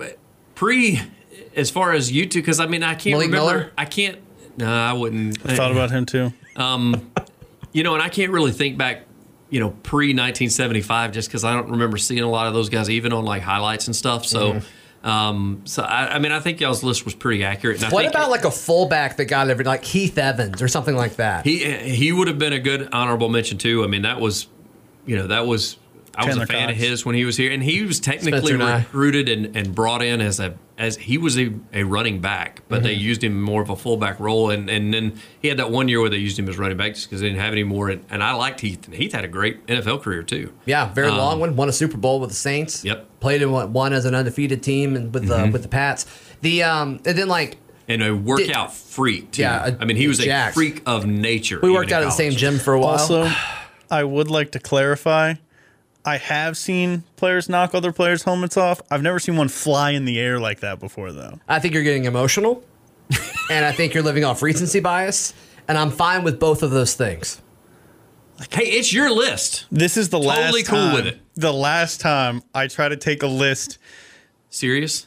pre 0.55 1.01
as 1.57 1.71
far 1.71 1.93
as 1.93 2.13
you 2.13 2.27
two 2.27 2.41
because 2.41 2.61
I 2.61 2.67
mean 2.67 2.83
I 2.83 2.95
can't 2.97 3.15
Malik 3.15 3.27
remember. 3.29 3.53
Miller? 3.53 3.73
I 3.79 3.87
can't. 3.87 4.19
No, 4.59 4.71
I 4.71 4.93
wouldn't. 4.93 5.39
I 5.47 5.57
thought 5.57 5.73
about 5.73 5.91
him 5.91 6.05
too. 6.05 6.35
Um, 6.57 7.11
you 7.73 7.83
know, 7.83 7.95
and 7.95 8.03
I 8.03 8.11
can't 8.11 8.31
really 8.33 8.53
think 8.53 8.77
back. 8.77 9.05
You 9.49 9.61
know, 9.61 9.71
pre 9.71 10.09
1975, 10.09 11.13
just 11.13 11.29
because 11.29 11.45
I 11.45 11.55
don't 11.55 11.71
remember 11.71 11.97
seeing 11.97 12.23
a 12.23 12.31
lot 12.31 12.47
of 12.47 12.53
those 12.53 12.69
guys, 12.69 12.91
even 12.91 13.13
on 13.13 13.25
like 13.25 13.43
highlights 13.43 13.87
and 13.87 13.97
stuff. 13.97 14.27
So, 14.27 14.55
mm-hmm. 14.55 14.67
Um, 15.05 15.61
so 15.65 15.83
I, 15.83 16.15
I 16.15 16.19
mean, 16.19 16.33
I 16.33 16.41
think 16.41 16.61
y'all's 16.61 16.83
list 16.83 17.05
was 17.05 17.15
pretty 17.15 17.45
accurate. 17.45 17.77
And 17.77 17.85
I 17.85 17.91
What 17.91 18.03
think 18.03 18.15
about 18.15 18.31
like 18.31 18.47
a 18.47 18.51
fullback 18.51 19.19
that 19.19 19.27
got 19.27 19.51
every 19.51 19.65
like 19.65 19.85
Heath 19.85 20.17
Evans 20.17 20.63
or 20.63 20.69
something 20.69 20.97
like 20.97 21.17
that? 21.17 21.45
he 21.45 21.59
he 21.59 22.11
would 22.11 22.27
have 22.27 22.39
been 22.39 22.55
a 22.55 22.59
good 22.59 22.89
honorable 22.91 23.29
mention 23.29 23.59
too. 23.59 23.85
I 23.85 23.87
mean, 23.87 24.03
that 24.03 24.19
was, 24.19 24.47
you 25.05 25.17
know, 25.17 25.27
that 25.27 25.47
was 25.47 25.77
I 26.17 26.25
was 26.27 26.37
Chandler 26.37 26.45
a 26.45 26.47
fan 26.47 26.71
of 26.71 26.77
his 26.77 27.05
when 27.05 27.15
he 27.15 27.25
was 27.25 27.37
here, 27.37 27.51
and 27.53 27.63
he 27.63 27.83
was 27.83 28.01
technically 28.01 28.39
Spencer 28.41 28.57
Nigh. 28.59 28.79
recruited 28.79 29.29
and, 29.29 29.57
and 29.57 29.75
brought 29.75 30.03
in 30.03 30.21
as 30.21 30.41
a 30.41 30.55
as 30.77 30.97
he 30.97 31.19
was 31.19 31.39
a, 31.39 31.53
a 31.73 31.85
running 31.85 32.21
back, 32.21 32.63
but 32.69 32.83
they 32.83 32.95
Mm-hmm. 32.95 33.01
used 33.01 33.23
him 33.25 33.41
more 33.41 33.63
of 33.63 33.71
a 33.71 33.77
fullback 33.77 34.19
role, 34.21 34.51
and 34.51 34.69
and 34.69 34.93
then 34.93 35.21
he 35.41 35.49
had 35.49 35.57
that 35.59 35.71
one 35.71 35.89
year 35.89 36.01
where 36.01 36.11
they 36.11 36.17
used 36.17 36.39
him 36.39 36.49
as 36.49 36.59
running 36.59 36.77
back 36.77 36.95
just 36.95 37.09
because 37.09 37.21
they 37.21 37.29
didn't 37.29 37.41
have 37.41 37.53
any 37.53 37.63
more. 37.65 37.89
And, 37.91 38.05
and 38.11 38.23
I 38.23 38.33
liked 38.35 38.61
Heath. 38.61 38.85
And 38.87 38.95
Heath 38.95 39.13
had 39.13 39.25
a 39.25 39.29
great 39.29 39.67
NFL 39.67 40.03
career 40.03 40.23
too. 40.23 40.53
yeah, 40.67 40.93
very 40.93 41.11
long 41.11 41.41
one. 41.41 41.55
Won 41.57 41.69
a 41.69 41.73
Super 41.73 41.97
Bowl 41.97 42.21
with 42.21 42.31
the 42.31 42.37
Saints. 42.37 42.83
Um, 42.85 42.89
Yep. 42.89 42.99
Mm-hmm. 42.99 43.09
Played 43.21 43.43
in 43.43 43.53
one, 43.53 43.73
one 43.73 43.93
as 43.93 44.05
an 44.05 44.15
undefeated 44.15 44.63
team 44.63 44.97
and 44.97 45.13
with 45.15 45.27
the 45.29 45.49
with 45.53 45.63
the 45.63 45.69
Pats. 45.69 46.07
The 46.43 46.63
um 46.65 47.01
and 47.07 47.17
then 47.17 47.29
like 47.29 47.57
And 47.89 48.03
a 48.03 48.15
workout 48.15 48.73
freak 48.75 49.31
too. 49.31 49.43
Yeah, 49.43 49.67
a- 49.77 49.77
I 49.81 49.85
mean, 49.85 49.97
he 49.97 50.09
was 50.09 50.19
a 50.21 50.25
jacked. 50.25 50.55
freak 50.55 50.83
of 50.87 51.07
nature. 51.07 51.59
we 51.63 51.69
even 51.69 51.75
worked 51.75 51.91
in 51.91 51.97
out 51.97 52.03
at 52.03 52.07
the 52.07 52.11
same 52.11 52.31
college. 52.33 52.41
gym 52.41 52.59
for 52.59 52.75
a 52.75 52.81
while. 52.81 52.91
Also, 52.99 53.31
I 53.91 54.03
would 54.03 54.29
like 54.29 54.51
to 54.53 54.59
clarify. 54.59 55.35
I 56.05 56.19
have 56.19 56.57
seen 56.57 57.03
players 57.17 57.49
knock 57.49 57.75
other 57.75 57.93
players' 57.93 58.23
helmets 58.25 58.57
off. 58.57 58.83
I've 58.91 59.03
never 59.03 59.19
seen 59.19 59.37
one 59.37 59.49
fly 59.49 59.91
in 59.93 60.05
the 60.05 60.19
air 60.21 60.39
like 60.39 60.61
that 60.61 60.79
before, 60.81 61.13
though. 61.13 61.41
I 61.49 61.59
think 61.61 61.73
you're 61.75 61.83
getting 61.83 62.05
emotional, 62.05 62.63
and 63.51 63.65
I 63.65 63.73
think 63.73 63.95
you're 63.95 64.03
living 64.03 64.25
off 64.25 64.43
recency 64.43 64.81
bias, 64.81 65.33
and 65.67 65.79
I'm 65.79 65.91
fine 65.91 66.23
with 66.23 66.39
both 66.39 66.63
of 66.63 66.71
those 66.71 66.95
things. 66.95 67.41
Hey, 68.51 68.65
it's 68.65 68.93
your 68.93 69.11
list. 69.11 69.65
This 69.71 69.97
is 69.97 70.09
the 70.11 70.19
Totally 70.19 70.61
last 70.63 70.67
cool 70.67 70.79
time. 70.79 70.95
with 70.95 71.07
it. 71.07 71.21
The 71.37 71.53
last 71.53 72.01
time 72.01 72.43
I 72.55 72.67
try 72.67 72.89
to 72.89 72.97
take 72.97 73.23
a 73.23 73.27
list. 73.29 73.79
Serious? 74.51 75.07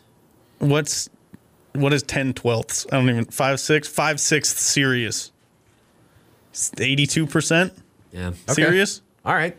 What's 0.60 1.10
what 1.74 1.94
is 1.94 2.02
ten 2.04 2.34
twelfths? 2.34 2.88
I 2.92 2.96
don't 2.96 3.10
even 3.10 3.26
five 3.26 3.60
six 3.60 3.88
five 3.88 4.20
sixths 4.20 4.62
serious. 4.62 5.32
eighty-two 6.80 7.28
percent 7.28 7.74
Yeah. 8.12 8.32
serious. 8.48 9.02
All 9.26 9.36
right, 9.36 9.56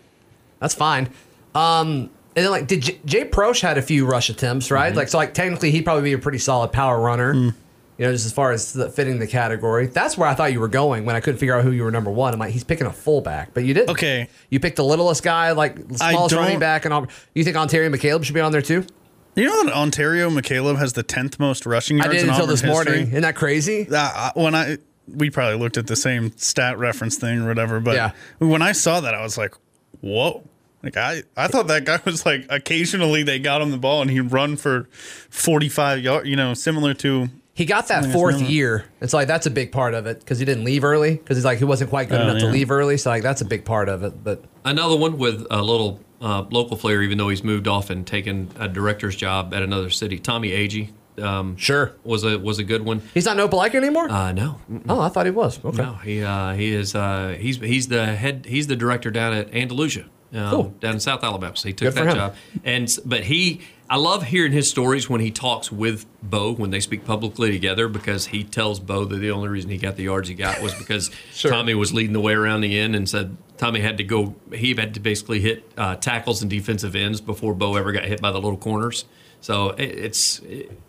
that's 0.61 0.74
fine. 0.74 1.11
Um, 1.58 2.10
and 2.36 2.44
then 2.44 2.50
like, 2.50 2.66
did 2.68 2.82
J- 2.82 3.00
Jay 3.04 3.24
Prosch 3.24 3.60
had 3.60 3.78
a 3.78 3.82
few 3.82 4.06
rush 4.06 4.30
attempts, 4.30 4.70
right? 4.70 4.94
Like, 4.94 5.08
so 5.08 5.18
like 5.18 5.34
technically 5.34 5.70
he'd 5.72 5.82
probably 5.82 6.04
be 6.04 6.12
a 6.12 6.18
pretty 6.18 6.38
solid 6.38 6.72
power 6.72 7.00
runner. 7.00 7.34
You 7.34 8.04
know, 8.06 8.12
just 8.12 8.26
as 8.26 8.32
far 8.32 8.52
as 8.52 8.74
the, 8.74 8.88
fitting 8.88 9.18
the 9.18 9.26
category. 9.26 9.88
That's 9.88 10.16
where 10.16 10.28
I 10.28 10.34
thought 10.34 10.52
you 10.52 10.60
were 10.60 10.68
going 10.68 11.04
when 11.04 11.16
I 11.16 11.20
couldn't 11.20 11.38
figure 11.38 11.56
out 11.58 11.64
who 11.64 11.72
you 11.72 11.82
were 11.82 11.90
number 11.90 12.12
one. 12.12 12.32
I'm 12.32 12.38
like, 12.38 12.52
he's 12.52 12.62
picking 12.62 12.86
a 12.86 12.92
fullback, 12.92 13.54
but 13.54 13.64
you 13.64 13.74
didn't. 13.74 13.90
Okay. 13.90 14.28
You 14.50 14.60
picked 14.60 14.76
the 14.76 14.84
littlest 14.84 15.24
guy, 15.24 15.50
like 15.50 15.76
I 16.00 16.12
smallest 16.12 16.36
running 16.36 16.60
back, 16.60 16.84
and 16.84 16.94
all. 16.94 17.08
You 17.34 17.42
think 17.42 17.56
Onterio 17.56 17.90
McCalebb 17.90 18.22
should 18.22 18.36
be 18.36 18.40
on 18.40 18.52
there 18.52 18.62
too? 18.62 18.86
You 19.34 19.46
know 19.46 19.64
that 19.64 19.72
Onterio 19.72 20.30
McCalebb 20.30 20.78
has 20.78 20.92
the 20.92 21.02
tenth 21.02 21.40
most 21.40 21.66
rushing 21.66 22.00
I 22.00 22.04
yards 22.04 22.18
did 22.18 22.22
in 22.24 22.28
until 22.30 22.44
Auburn 22.44 22.52
this 22.54 22.62
morning. 22.64 23.08
Isn't 23.08 23.22
that 23.22 23.34
crazy? 23.34 23.88
Uh, 23.92 24.30
when 24.34 24.54
I 24.54 24.78
we 25.12 25.30
probably 25.30 25.58
looked 25.58 25.76
at 25.76 25.88
the 25.88 25.96
same 25.96 26.36
stat 26.36 26.78
reference 26.78 27.16
thing 27.16 27.40
or 27.40 27.48
whatever, 27.48 27.80
but 27.80 27.96
Yeah. 27.96 28.12
when 28.38 28.62
I 28.62 28.72
saw 28.72 29.00
that, 29.00 29.14
I 29.14 29.22
was 29.22 29.36
like, 29.36 29.54
"Whoa!" 30.02 30.47
Like 30.82 30.96
I, 30.96 31.22
I 31.36 31.48
thought 31.48 31.66
that 31.68 31.84
guy 31.84 32.00
was 32.04 32.24
like 32.24 32.46
occasionally 32.50 33.22
they 33.24 33.38
got 33.38 33.60
him 33.62 33.70
the 33.70 33.78
ball 33.78 34.02
and 34.02 34.10
he'd 34.10 34.32
run 34.32 34.56
for 34.56 34.88
forty 35.28 35.68
five 35.68 35.98
yards. 36.00 36.28
You 36.28 36.36
know, 36.36 36.54
similar 36.54 36.94
to 36.94 37.28
He 37.54 37.64
got 37.64 37.88
that 37.88 38.12
fourth 38.12 38.40
year. 38.40 38.84
It's 39.00 39.12
like 39.12 39.26
that's 39.26 39.46
a 39.46 39.50
big 39.50 39.72
part 39.72 39.94
of 39.94 40.06
it 40.06 40.20
because 40.20 40.38
he 40.38 40.44
didn't 40.44 40.64
leave 40.64 40.84
early 40.84 41.16
because 41.16 41.36
he's 41.36 41.44
like 41.44 41.58
he 41.58 41.64
wasn't 41.64 41.90
quite 41.90 42.08
good 42.08 42.20
Oh, 42.20 42.28
enough 42.28 42.38
to 42.40 42.46
leave 42.48 42.70
early. 42.70 42.96
So 42.96 43.10
like 43.10 43.22
that's 43.24 43.40
a 43.40 43.44
big 43.44 43.64
part 43.64 43.88
of 43.88 44.02
it. 44.04 44.22
But 44.22 44.44
Another 44.64 44.96
one 44.96 45.18
with 45.18 45.46
a 45.50 45.62
little 45.62 46.00
uh, 46.20 46.44
local 46.50 46.76
flair, 46.76 47.02
even 47.02 47.18
though 47.18 47.28
he's 47.28 47.42
moved 47.42 47.66
off 47.68 47.90
and 47.90 48.06
taken 48.06 48.50
a 48.58 48.68
director's 48.68 49.16
job 49.16 49.52
at 49.54 49.62
another 49.62 49.88
city. 49.90 50.18
Tommy 50.18 50.50
Agee, 50.50 50.90
um, 51.22 51.56
sure, 51.56 51.94
was 52.04 52.22
a 52.24 52.38
was 52.38 52.58
a 52.60 52.64
good 52.64 52.84
one. 52.84 53.02
he's 53.14 53.24
not 53.24 53.36
no 53.36 53.48
Opelika 53.48 53.74
anymore. 53.76 54.08
Uh, 54.10 54.30
no, 54.32 54.60
oh, 54.88 55.00
I 55.00 55.08
thought 55.08 55.26
he 55.26 55.32
was. 55.32 55.58
Okay. 55.64 55.82
no, 55.82 55.94
he 55.94 56.22
uh, 56.22 56.52
he 56.54 56.72
is 56.72 56.94
uh, 56.94 57.36
he's 57.38 57.56
he's 57.58 57.88
the 57.88 58.06
head 58.06 58.46
he's 58.48 58.66
the 58.68 58.76
director 58.76 59.10
down 59.10 59.32
at 59.32 59.52
Andalusia, 59.54 60.06
um, 60.34 60.50
Cool. 60.50 60.74
down 60.80 60.94
in 60.94 61.00
South 61.00 61.22
Alabama. 61.24 61.56
So 61.56 61.68
he 61.68 61.74
took 61.74 61.94
Good 61.94 62.06
that 62.06 62.14
job, 62.14 62.34
and 62.64 62.94
but 63.04 63.24
he 63.24 63.60
I 63.90 63.96
love 63.96 64.22
hearing 64.24 64.52
his 64.52 64.68
stories 64.68 65.08
when 65.08 65.20
he 65.22 65.30
talks 65.30 65.72
with 65.72 66.04
Bo 66.22 66.52
when 66.54 66.70
they 66.70 66.80
speak 66.80 67.04
publicly 67.06 67.50
together 67.50 67.88
because 67.88 68.26
he 68.26 68.44
tells 68.44 68.80
Bo 68.80 69.04
that 69.06 69.16
the 69.16 69.30
only 69.30 69.48
reason 69.48 69.70
he 69.70 69.78
got 69.78 69.96
the 69.96 70.02
yards 70.04 70.28
he 70.28 70.34
got 70.34 70.60
was 70.60 70.74
because 70.74 71.10
Sure. 71.32 71.50
Tommy 71.50 71.74
was 71.74 71.92
leading 71.94 72.12
the 72.12 72.20
way 72.20 72.34
around 72.34 72.60
the 72.60 72.78
end 72.78 72.94
and 72.94 73.08
said 73.08 73.36
Tommy 73.56 73.80
had 73.80 73.96
to 73.98 74.04
go 74.04 74.34
he 74.52 74.74
had 74.74 74.92
to 74.94 75.00
basically 75.00 75.40
hit 75.40 75.64
uh, 75.78 75.96
tackles 75.96 76.42
and 76.42 76.50
defensive 76.50 76.94
ends 76.94 77.20
before 77.22 77.54
Bo 77.54 77.76
ever 77.76 77.92
got 77.92 78.04
hit 78.04 78.20
by 78.20 78.30
the 78.30 78.38
little 78.40 78.58
corners. 78.58 79.06
So 79.40 79.70
it, 79.70 79.84
it's 79.84 80.42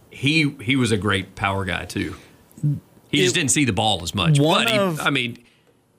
he 0.09 0.49
he 0.61 0.75
was 0.75 0.91
a 0.91 0.97
great 0.97 1.35
power 1.35 1.63
guy 1.63 1.85
too. 1.85 2.15
He 3.09 3.23
just 3.23 3.33
didn't 3.35 3.51
see 3.51 3.63
the 3.65 3.73
ball 3.73 4.03
as 4.03 4.13
much. 4.13 4.39
One 4.39 4.65
But 4.65 4.73
he, 4.73 4.77
of- 4.77 4.99
I 4.99 5.09
mean, 5.09 5.37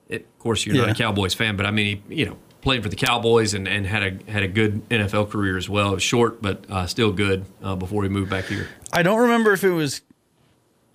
it, 0.07 0.21
of 0.21 0.39
course, 0.39 0.65
you're 0.65 0.75
not 0.75 0.89
a 0.89 0.93
Cowboys 0.93 1.33
fan, 1.33 1.57
but 1.57 1.65
I 1.65 1.71
mean, 1.71 2.01
he, 2.07 2.15
you 2.15 2.25
know, 2.27 2.37
played 2.61 2.83
for 2.83 2.89
the 2.89 2.95
Cowboys 2.95 3.53
and, 3.53 3.67
and 3.67 3.85
had 3.85 4.03
a 4.03 4.31
had 4.31 4.43
a 4.43 4.47
good 4.47 4.87
NFL 4.89 5.29
career 5.29 5.57
as 5.57 5.69
well. 5.69 5.91
It 5.91 5.95
was 5.95 6.03
short, 6.03 6.41
but 6.41 6.69
uh, 6.69 6.87
still 6.87 7.11
good 7.11 7.45
uh, 7.61 7.75
before 7.75 8.03
he 8.03 8.09
moved 8.09 8.29
back 8.29 8.45
here. 8.45 8.67
I 8.93 9.03
don't 9.03 9.19
remember 9.19 9.53
if 9.53 9.63
it 9.63 9.71
was. 9.71 10.01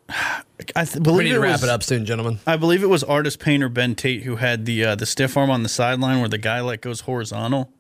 I 0.09 0.85
th- 0.85 1.03
believe 1.03 1.19
We 1.19 1.25
need 1.25 1.31
it 1.31 1.35
to 1.35 1.41
wrap 1.41 1.53
was, 1.55 1.65
it 1.65 1.69
up 1.69 1.83
soon, 1.83 2.07
gentlemen. 2.07 2.39
I 2.47 2.57
believe 2.57 2.83
it 2.83 2.89
was 2.89 3.03
Artist 3.03 3.41
painter 3.41 3.69
Ben 3.69 3.95
Tate 3.97 4.23
who 4.23 4.37
had 4.37 4.65
the 4.65 4.85
uh, 4.85 4.95
the 4.95 5.07
stiff 5.07 5.37
arm 5.37 5.51
on 5.51 5.63
the 5.63 5.69
sideline 5.69 6.21
where 6.21 6.29
the 6.29 6.39
guy 6.39 6.61
like 6.61 6.81
goes 6.81 7.01
horizontal. 7.01 7.73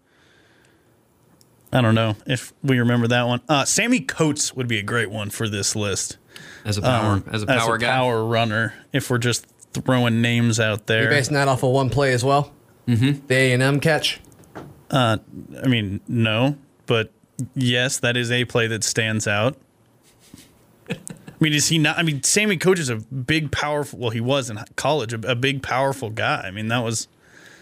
I 1.73 1.81
don't 1.81 1.95
know 1.95 2.17
if 2.27 2.53
we 2.63 2.79
remember 2.79 3.09
that 3.09 3.27
one. 3.27 3.41
Uh, 3.49 3.65
Sammy 3.65 4.01
Coates 4.01 4.55
would 4.55 4.69
be 4.69 4.79
a 4.79 4.83
great 4.83 5.11
one 5.11 5.31
for 5.31 5.49
this 5.49 5.75
list 5.77 6.17
As 6.65 6.79
a 6.79 6.83
power 6.83 7.15
Um, 7.15 7.25
as 7.31 7.43
a 7.43 7.47
power 7.47 7.77
guy, 7.77 7.89
power 7.89 8.25
runner. 8.25 8.75
If 8.93 9.11
we're 9.11 9.19
just 9.19 9.47
throwing 9.73 10.23
names 10.23 10.59
out 10.59 10.87
there, 10.87 11.03
You're 11.03 11.11
basing 11.11 11.35
that 11.35 11.49
off 11.49 11.63
of 11.63 11.71
one 11.71 11.91
play 11.91 12.13
as 12.13 12.25
well. 12.25 12.53
Mm-hmm. 12.87 13.27
The 13.27 13.35
A 13.35 13.53
and 13.53 13.63
M 13.63 13.81
catch. 13.81 14.21
uh, 14.91 15.19
I 15.63 15.67
mean, 15.67 16.01
no, 16.07 16.57
but 16.87 17.11
yes, 17.55 17.99
that 17.99 18.17
is 18.17 18.31
a 18.31 18.45
play 18.45 18.67
that 18.69 18.85
stands 18.85 19.27
out. 19.27 19.57
I 20.89 20.95
mean, 21.41 21.53
is 21.53 21.69
he 21.69 21.79
not? 21.79 21.99
I 21.99 22.03
mean, 22.03 22.23
Sammy 22.23 22.57
Coates 22.57 22.81
is 22.81 22.89
a 22.89 22.97
big, 22.97 23.51
powerful. 23.53 23.99
Well, 23.99 24.11
he 24.11 24.21
was 24.21 24.49
in 24.49 24.59
college, 24.77 25.13
a, 25.13 25.31
a 25.31 25.35
big, 25.35 25.63
powerful 25.63 26.11
guy. 26.11 26.43
I 26.47 26.51
mean, 26.51 26.69
that 26.69 26.83
was 26.83 27.09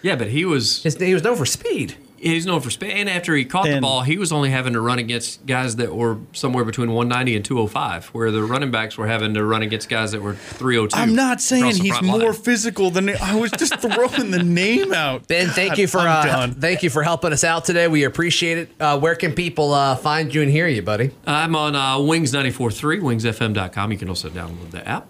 yeah, 0.02 0.14
but 0.14 0.28
he 0.28 0.44
was 0.44 0.82
His, 0.82 0.96
he 0.96 1.14
was 1.14 1.22
known 1.22 1.36
for 1.36 1.46
speed. 1.46 1.96
He's 2.24 2.46
known 2.46 2.60
for 2.60 2.70
speed. 2.70 2.90
And 2.92 3.08
after 3.08 3.34
he 3.34 3.44
caught 3.44 3.66
the 3.66 3.80
ball, 3.80 4.02
he 4.02 4.18
was 4.18 4.32
only 4.32 4.50
having 4.50 4.72
to 4.72 4.80
run 4.80 4.98
against 4.98 5.44
guys 5.46 5.76
that 5.76 5.94
were 5.94 6.18
somewhere 6.32 6.64
between 6.64 6.92
190 6.92 7.36
and 7.36 7.44
205, 7.44 8.06
where 8.06 8.30
the 8.30 8.42
running 8.42 8.70
backs 8.70 8.96
were 8.96 9.06
having 9.06 9.34
to 9.34 9.44
run 9.44 9.62
against 9.62 9.88
guys 9.88 10.12
that 10.12 10.22
were 10.22 10.34
302. 10.34 10.96
I'm 10.98 11.14
not 11.14 11.40
saying 11.40 11.76
he's 11.76 12.00
more 12.02 12.18
line. 12.18 12.32
physical 12.32 12.90
than 12.90 13.10
I 13.10 13.34
was 13.34 13.50
just 13.52 13.78
throwing 13.78 14.30
the 14.30 14.42
name 14.42 14.92
out. 14.92 15.28
Ben, 15.28 15.48
thank 15.48 15.72
God, 15.72 15.78
you 15.78 15.86
for 15.86 16.00
uh, 16.00 16.48
thank 16.58 16.82
you 16.82 16.90
for 16.90 17.02
helping 17.02 17.32
us 17.32 17.44
out 17.44 17.64
today. 17.64 17.88
We 17.88 18.04
appreciate 18.04 18.58
it. 18.58 18.70
Uh, 18.80 18.98
where 18.98 19.14
can 19.14 19.34
people 19.34 19.72
uh, 19.72 19.96
find 19.96 20.34
you 20.34 20.42
and 20.42 20.50
hear 20.50 20.66
you, 20.68 20.82
buddy? 20.82 21.10
I'm 21.26 21.54
on 21.54 21.76
uh, 21.76 22.00
Wings 22.00 22.32
94.3, 22.32 23.00
wingsfm.com. 23.00 23.92
You 23.92 23.98
can 23.98 24.08
also 24.08 24.28
download 24.30 24.70
the 24.70 24.86
app. 24.88 25.06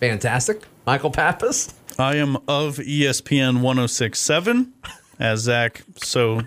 Fantastic, 0.00 0.62
Michael 0.86 1.10
Pappas. 1.10 1.74
I 1.98 2.16
am 2.16 2.36
of 2.48 2.76
ESPN 2.78 3.60
1067, 3.60 4.72
as 5.20 5.40
Zac 5.40 5.82
so 6.02 6.40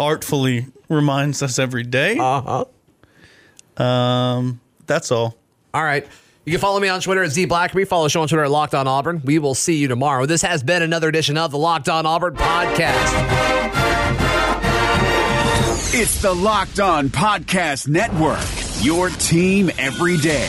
artfully 0.00 0.66
reminds 0.88 1.42
us 1.42 1.58
every 1.58 1.84
day. 1.84 2.16
Uh 2.18 2.64
huh. 3.76 3.82
Um, 3.82 4.60
that's 4.86 5.12
all. 5.12 5.36
All 5.72 5.82
right. 5.84 6.06
You 6.44 6.50
can 6.50 6.60
follow 6.60 6.80
me 6.80 6.88
on 6.88 7.00
Twitter 7.00 7.22
at 7.22 7.30
Z 7.30 7.46
Blackerby. 7.46 7.86
Follow 7.86 8.04
the 8.04 8.10
show 8.10 8.20
on 8.22 8.28
Twitter 8.28 8.44
at 8.44 8.50
Locked 8.50 8.74
On 8.74 8.88
Auburn. 8.88 9.22
We 9.24 9.38
will 9.38 9.54
see 9.54 9.76
you 9.76 9.86
tomorrow. 9.86 10.26
This 10.26 10.42
has 10.42 10.62
been 10.62 10.82
another 10.82 11.08
edition 11.08 11.38
of 11.38 11.52
the 11.52 11.58
Locked 11.58 11.88
On 11.88 12.04
Auburn 12.04 12.34
podcast. 12.34 13.12
It's 15.94 16.20
the 16.22 16.34
Locked 16.34 16.80
On 16.80 17.10
Podcast 17.10 17.86
Network, 17.86 18.40
your 18.84 19.08
team 19.10 19.70
every 19.78 20.16
day. 20.16 20.48